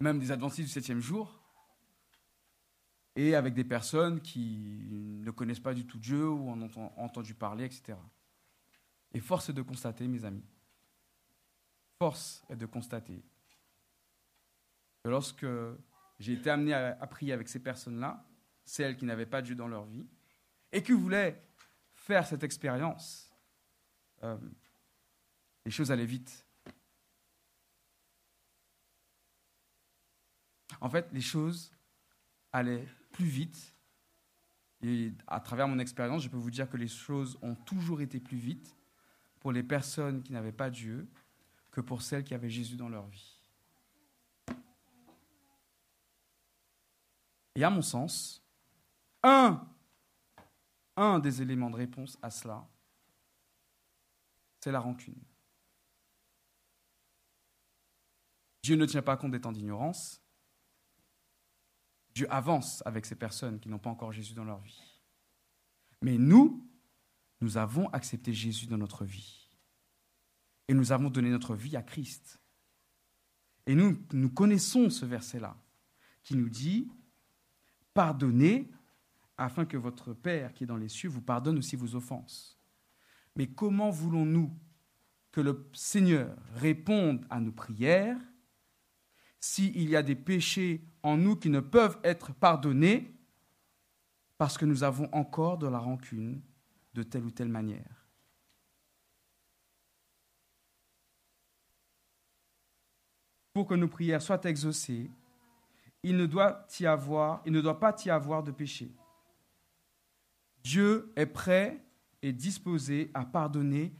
même 0.00 0.18
des 0.18 0.30
adventistes 0.30 0.68
du 0.68 0.72
septième 0.72 1.00
jour, 1.00 1.34
et 3.16 3.34
avec 3.34 3.54
des 3.54 3.64
personnes 3.64 4.20
qui 4.20 4.86
ne 4.90 5.30
connaissent 5.32 5.58
pas 5.58 5.74
du 5.74 5.86
tout 5.86 5.98
Dieu 5.98 6.28
ou 6.28 6.50
en 6.50 6.62
ont 6.62 6.92
entendu 6.96 7.34
parler, 7.34 7.64
etc. 7.64 7.98
Et 9.12 9.20
force 9.20 9.48
est 9.48 9.54
de 9.54 9.62
constater, 9.62 10.06
mes 10.06 10.24
amis, 10.24 10.44
force 11.98 12.44
est 12.48 12.56
de 12.56 12.66
constater 12.66 13.24
que 15.02 15.08
lorsque 15.08 15.46
j'ai 16.18 16.32
été 16.34 16.50
amené 16.50 16.74
à, 16.74 17.06
prier 17.06 17.32
avec 17.32 17.48
ces 17.48 17.60
personnes-là, 17.60 18.24
celles 18.64 18.96
qui 18.96 19.04
n'avaient 19.04 19.26
pas 19.26 19.42
Dieu 19.42 19.54
dans 19.54 19.68
leur 19.68 19.84
vie, 19.86 20.06
et 20.72 20.82
qui 20.82 20.92
voulaient 20.92 21.42
faire 21.92 22.26
cette 22.26 22.42
expérience, 22.42 23.30
euh, 24.22 24.36
les 25.64 25.70
choses 25.70 25.90
allaient 25.90 26.04
vite. 26.04 26.46
En 30.80 30.88
fait, 30.88 31.08
les 31.12 31.20
choses 31.20 31.72
allaient 32.52 32.86
plus 33.12 33.26
vite. 33.26 33.74
Et 34.82 35.12
à 35.26 35.40
travers 35.40 35.66
mon 35.66 35.78
expérience, 35.78 36.22
je 36.22 36.28
peux 36.28 36.36
vous 36.36 36.50
dire 36.50 36.68
que 36.68 36.76
les 36.76 36.88
choses 36.88 37.38
ont 37.42 37.54
toujours 37.54 38.00
été 38.00 38.20
plus 38.20 38.36
vite 38.36 38.76
pour 39.40 39.52
les 39.52 39.62
personnes 39.62 40.22
qui 40.22 40.32
n'avaient 40.32 40.52
pas 40.52 40.70
Dieu 40.70 41.08
que 41.70 41.80
pour 41.80 42.02
celles 42.02 42.24
qui 42.24 42.34
avaient 42.34 42.50
Jésus 42.50 42.76
dans 42.76 42.88
leur 42.88 43.06
vie. 43.08 43.37
Et 47.58 47.64
à 47.64 47.70
mon 47.70 47.82
sens, 47.82 48.40
un, 49.24 49.66
des 51.18 51.42
éléments 51.42 51.70
de 51.70 51.74
réponse 51.74 52.16
à 52.22 52.30
cela, 52.30 52.64
c'est 54.60 54.70
la 54.70 54.78
rancune. 54.78 55.20
Dieu 58.62 58.76
ne 58.76 58.86
tient 58.86 59.02
pas 59.02 59.16
compte 59.16 59.32
des 59.32 59.40
temps 59.40 59.50
d'ignorance. 59.50 60.22
Dieu 62.14 62.32
avance 62.32 62.80
avec 62.86 63.04
ces 63.04 63.16
personnes 63.16 63.58
qui 63.58 63.68
n'ont 63.68 63.80
pas 63.80 63.90
encore 63.90 64.12
Jésus 64.12 64.34
dans 64.34 64.44
leur 64.44 64.60
vie. 64.60 65.02
Mais 66.00 66.16
nous, 66.16 66.64
nous 67.40 67.56
avons 67.56 67.88
accepté 67.88 68.32
Jésus 68.32 68.68
dans 68.68 68.78
notre 68.78 69.04
vie. 69.04 69.50
Et 70.68 70.74
nous 70.74 70.92
avons 70.92 71.10
donné 71.10 71.28
notre 71.28 71.56
vie 71.56 71.74
à 71.74 71.82
Christ. 71.82 72.38
Et 73.66 73.74
nous, 73.74 74.00
nous 74.12 74.30
connaissons 74.30 74.90
ce 74.90 75.04
verset-là, 75.04 75.56
qui 76.22 76.36
nous 76.36 76.48
dit, 76.48 76.88
pardonnez 77.98 78.70
afin 79.36 79.64
que 79.64 79.76
votre 79.76 80.12
Père 80.12 80.54
qui 80.54 80.62
est 80.62 80.68
dans 80.68 80.76
les 80.76 80.88
cieux 80.88 81.08
vous 81.08 81.20
pardonne 81.20 81.58
aussi 81.58 81.74
vos 81.74 81.96
offenses. 81.96 82.56
Mais 83.34 83.48
comment 83.48 83.90
voulons-nous 83.90 84.56
que 85.32 85.40
le 85.40 85.68
Seigneur 85.72 86.36
réponde 86.54 87.26
à 87.28 87.40
nos 87.40 87.50
prières 87.50 88.16
s'il 89.40 89.90
y 89.90 89.96
a 89.96 90.04
des 90.04 90.14
péchés 90.14 90.80
en 91.02 91.16
nous 91.16 91.34
qui 91.34 91.50
ne 91.50 91.58
peuvent 91.58 91.98
être 92.04 92.32
pardonnés 92.32 93.16
parce 94.36 94.56
que 94.56 94.64
nous 94.64 94.84
avons 94.84 95.12
encore 95.12 95.58
de 95.58 95.66
la 95.66 95.80
rancune 95.80 96.40
de 96.94 97.02
telle 97.02 97.24
ou 97.24 97.32
telle 97.32 97.48
manière? 97.48 98.06
Pour 103.52 103.66
que 103.66 103.74
nos 103.74 103.88
prières 103.88 104.22
soient 104.22 104.44
exaucées, 104.44 105.10
il 106.02 106.16
ne 106.16 106.26
doit, 106.26 106.66
pas 107.80 107.96
y 108.04 108.10
avoir 108.10 108.42
de 108.42 108.50
péché. 108.50 108.90
Dieu 110.62 111.12
est 111.16 111.26
prêt 111.26 111.84
et 112.22 112.32
disposé 112.32 113.10
à 113.14 113.24
pardonner 113.24 113.94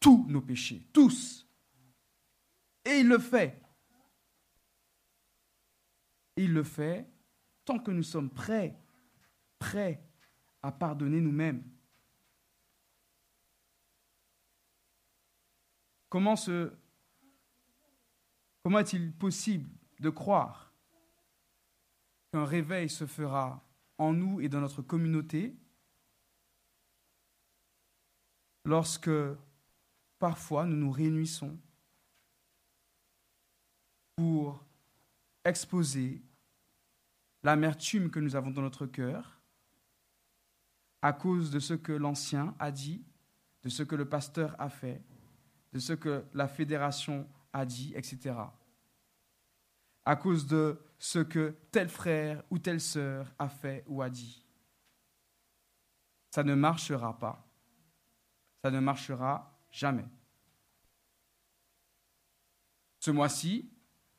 tous 0.00 0.26
nos 0.28 0.40
péchés, 0.40 0.86
tous. 0.92 1.48
Et 2.84 2.98
il 2.98 3.08
le 3.08 3.18
fait. 3.18 3.60
Il 6.36 6.52
le 6.52 6.62
fait 6.64 7.08
tant 7.64 7.78
que 7.78 7.90
nous 7.90 8.02
sommes 8.02 8.30
prêts, 8.30 8.76
prêts 9.58 10.02
à 10.62 10.72
pardonner 10.72 11.20
nous-mêmes. 11.20 11.62
Comment 16.08 16.36
est-il 18.78 19.12
possible 19.12 19.68
de 20.00 20.10
croire 20.10 20.63
qu'un 22.34 22.44
réveil 22.44 22.88
se 22.88 23.06
fera 23.06 23.64
en 23.96 24.12
nous 24.12 24.40
et 24.40 24.48
dans 24.48 24.60
notre 24.60 24.82
communauté 24.82 25.54
lorsque 28.64 29.10
parfois 30.18 30.66
nous 30.66 30.74
nous 30.74 30.90
réunissons 30.90 31.56
pour 34.16 34.64
exposer 35.44 36.24
l'amertume 37.44 38.10
que 38.10 38.18
nous 38.18 38.34
avons 38.34 38.50
dans 38.50 38.62
notre 38.62 38.86
cœur 38.86 39.40
à 41.02 41.12
cause 41.12 41.52
de 41.52 41.60
ce 41.60 41.74
que 41.74 41.92
l'ancien 41.92 42.56
a 42.58 42.72
dit, 42.72 43.04
de 43.62 43.68
ce 43.68 43.84
que 43.84 43.94
le 43.94 44.08
pasteur 44.08 44.56
a 44.58 44.68
fait, 44.68 45.04
de 45.72 45.78
ce 45.78 45.92
que 45.92 46.24
la 46.34 46.48
fédération 46.48 47.28
a 47.52 47.64
dit, 47.64 47.92
etc. 47.94 48.34
À 50.04 50.16
cause 50.16 50.48
de 50.48 50.80
ce 50.98 51.18
que 51.18 51.56
tel 51.70 51.88
frère 51.88 52.42
ou 52.50 52.58
telle 52.58 52.80
sœur 52.80 53.32
a 53.38 53.48
fait 53.48 53.84
ou 53.86 54.02
a 54.02 54.10
dit. 54.10 54.44
Ça 56.30 56.42
ne 56.42 56.54
marchera 56.54 57.18
pas. 57.18 57.46
Ça 58.62 58.70
ne 58.70 58.80
marchera 58.80 59.56
jamais. 59.70 60.06
Ce 62.98 63.10
mois-ci, 63.10 63.70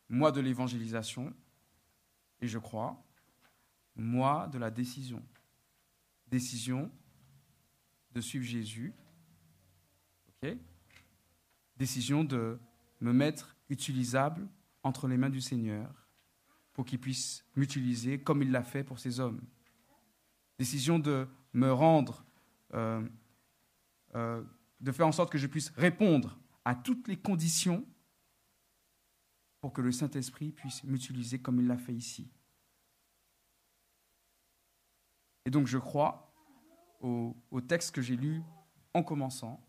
mois 0.07 0.31
de 0.31 0.41
l'évangélisation, 0.41 1.33
et 2.39 2.47
je 2.47 2.59
crois, 2.59 3.03
mois 3.95 4.47
de 4.47 4.59
la 4.59 4.69
décision. 4.69 5.25
Décision 6.27 6.91
de 8.11 8.21
suivre 8.21 8.45
Jésus. 8.45 8.93
Décision 11.75 12.23
de 12.23 12.59
me 13.01 13.11
mettre 13.11 13.57
utilisable 13.69 14.47
entre 14.83 15.07
les 15.07 15.17
mains 15.17 15.31
du 15.31 15.41
Seigneur 15.41 16.04
pour 16.75 16.85
qu'il 16.85 16.99
puisse 16.99 17.43
m'utiliser 17.55 18.19
comme 18.19 18.43
il 18.43 18.51
l'a 18.51 18.61
fait 18.61 18.83
pour 18.83 18.99
ces 18.99 19.19
hommes. 19.21 19.41
Décision 20.59 20.99
de 20.99 21.27
me 21.53 21.71
rendre, 21.71 22.25
euh, 22.73 23.01
euh, 24.13 24.43
de 24.81 24.91
faire 24.91 25.07
en 25.07 25.13
sorte 25.13 25.31
que 25.31 25.37
je 25.37 25.47
puisse 25.47 25.69
répondre 25.77 26.37
à 26.65 26.75
toutes 26.75 27.07
les 27.07 27.17
conditions 27.17 27.85
pour 29.61 29.71
que 29.71 29.81
le 29.81 29.93
Saint-Esprit 29.93 30.51
puisse 30.51 30.83
m'utiliser 30.83 31.39
comme 31.39 31.59
il 31.61 31.67
l'a 31.67 31.77
fait 31.77 31.93
ici. 31.93 32.29
Et 35.45 35.49
donc 35.49 35.65
je 35.67 35.77
crois 35.77 36.33
au, 36.99 37.35
texte 37.67 37.95
que 37.95 38.01
j'ai 38.01 38.17
lu 38.17 38.41
en 38.93 39.01
commençant. 39.01 39.65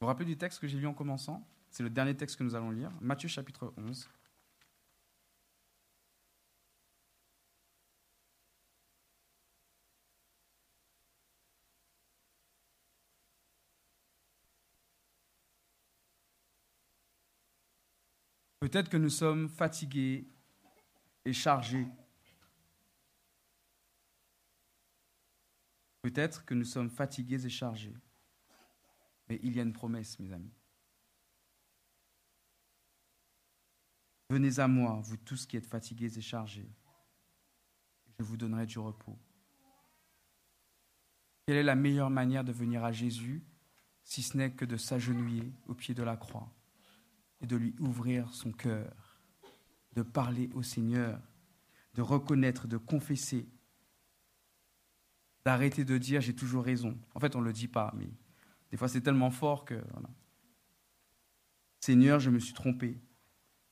vous 0.00 0.06
rappelez 0.06 0.26
du 0.26 0.36
texte 0.36 0.60
que 0.60 0.66
j'ai 0.66 0.78
lu 0.78 0.86
en 0.86 0.94
commençant? 0.94 1.48
C'est 1.70 1.82
le 1.82 1.90
dernier 1.90 2.16
texte 2.16 2.36
que 2.36 2.44
nous 2.44 2.54
allons 2.54 2.70
lire, 2.70 2.92
Matthieu 3.00 3.28
chapitre 3.28 3.72
11. 3.76 4.10
Peut-être 18.64 18.88
que 18.88 18.96
nous 18.96 19.10
sommes 19.10 19.50
fatigués 19.50 20.26
et 21.26 21.34
chargés. 21.34 21.86
Peut-être 26.00 26.46
que 26.46 26.54
nous 26.54 26.64
sommes 26.64 26.88
fatigués 26.88 27.44
et 27.44 27.50
chargés. 27.50 27.92
Mais 29.28 29.38
il 29.42 29.54
y 29.54 29.60
a 29.60 29.64
une 29.64 29.74
promesse, 29.74 30.18
mes 30.18 30.32
amis. 30.32 30.54
Venez 34.30 34.58
à 34.58 34.66
moi, 34.66 34.98
vous 35.04 35.18
tous 35.18 35.44
qui 35.44 35.58
êtes 35.58 35.66
fatigués 35.66 36.16
et 36.16 36.22
chargés. 36.22 36.70
Je 38.18 38.24
vous 38.24 38.38
donnerai 38.38 38.64
du 38.64 38.78
repos. 38.78 39.18
Quelle 41.44 41.58
est 41.58 41.62
la 41.62 41.76
meilleure 41.76 42.08
manière 42.08 42.44
de 42.44 42.52
venir 42.52 42.82
à 42.82 42.92
Jésus 42.92 43.44
si 44.04 44.22
ce 44.22 44.38
n'est 44.38 44.52
que 44.52 44.64
de 44.64 44.78
s'agenouiller 44.78 45.52
au 45.66 45.74
pied 45.74 45.92
de 45.92 46.02
la 46.02 46.16
croix? 46.16 46.50
Et 47.40 47.46
de 47.46 47.56
lui 47.56 47.74
ouvrir 47.78 48.32
son 48.32 48.52
cœur, 48.52 49.18
de 49.94 50.02
parler 50.02 50.50
au 50.54 50.62
Seigneur, 50.62 51.20
de 51.94 52.02
reconnaître, 52.02 52.66
de 52.66 52.76
confesser, 52.76 53.48
d'arrêter 55.44 55.84
de 55.84 55.98
dire 55.98 56.20
j'ai 56.20 56.34
toujours 56.34 56.64
raison. 56.64 56.98
En 57.14 57.20
fait, 57.20 57.36
on 57.36 57.40
ne 57.40 57.46
le 57.46 57.52
dit 57.52 57.68
pas, 57.68 57.92
mais 57.96 58.08
des 58.70 58.76
fois, 58.76 58.88
c'est 58.88 59.02
tellement 59.02 59.30
fort 59.30 59.64
que. 59.64 59.80
Seigneur, 61.80 62.18
je 62.18 62.30
me 62.30 62.40
suis 62.40 62.54
trompé. 62.54 62.98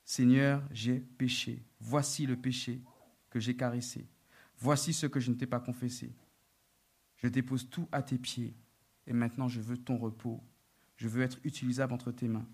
Seigneur, 0.04 0.62
j'ai 0.70 1.00
péché. 1.00 1.64
Voici 1.80 2.26
le 2.26 2.36
péché 2.36 2.80
que 3.30 3.40
j'ai 3.40 3.56
caressé. 3.56 4.06
Voici 4.58 4.92
ce 4.92 5.06
que 5.06 5.18
je 5.18 5.30
ne 5.30 5.36
t'ai 5.36 5.46
pas 5.46 5.58
confessé. 5.58 6.14
Je 7.16 7.26
dépose 7.26 7.68
tout 7.68 7.88
à 7.90 8.02
tes 8.02 8.18
pieds. 8.18 8.54
Et 9.06 9.12
maintenant, 9.12 9.48
je 9.48 9.60
veux 9.60 9.76
ton 9.76 9.96
repos. 9.96 10.40
Je 10.96 11.08
veux 11.08 11.22
être 11.22 11.40
utilisable 11.42 11.92
entre 11.92 12.12
tes 12.12 12.28
mains. 12.28 12.46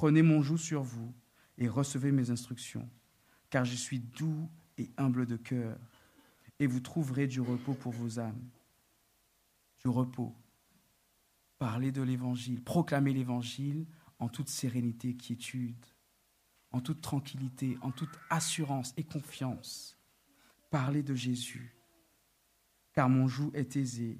Prenez 0.00 0.22
mon 0.22 0.40
joug 0.40 0.56
sur 0.56 0.82
vous 0.82 1.12
et 1.58 1.68
recevez 1.68 2.10
mes 2.10 2.30
instructions, 2.30 2.88
car 3.50 3.66
je 3.66 3.74
suis 3.74 3.98
doux 3.98 4.48
et 4.78 4.90
humble 4.96 5.26
de 5.26 5.36
cœur, 5.36 5.78
et 6.58 6.66
vous 6.66 6.80
trouverez 6.80 7.26
du 7.26 7.42
repos 7.42 7.74
pour 7.74 7.92
vos 7.92 8.18
âmes 8.18 8.48
du 9.78 9.88
repos. 9.88 10.34
Parler 11.58 11.92
de 11.92 12.00
l'Évangile, 12.00 12.64
proclamer 12.64 13.12
l'Évangile 13.12 13.86
en 14.18 14.30
toute 14.30 14.48
sérénité, 14.48 15.18
quiétude, 15.18 15.84
en 16.70 16.80
toute 16.80 17.02
tranquillité, 17.02 17.76
en 17.82 17.90
toute 17.90 18.18
assurance 18.30 18.94
et 18.96 19.04
confiance. 19.04 19.98
Parler 20.70 21.02
de 21.02 21.14
Jésus, 21.14 21.76
car 22.94 23.10
mon 23.10 23.28
joug 23.28 23.50
est 23.52 23.76
aisé 23.76 24.18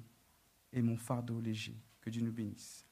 et 0.73 0.83
mon 0.83 0.95
fardeau 0.95 1.41
léger. 1.41 1.81
Que 2.01 2.11
Dieu 2.11 2.21
nous 2.21 2.31
bénisse. 2.31 2.85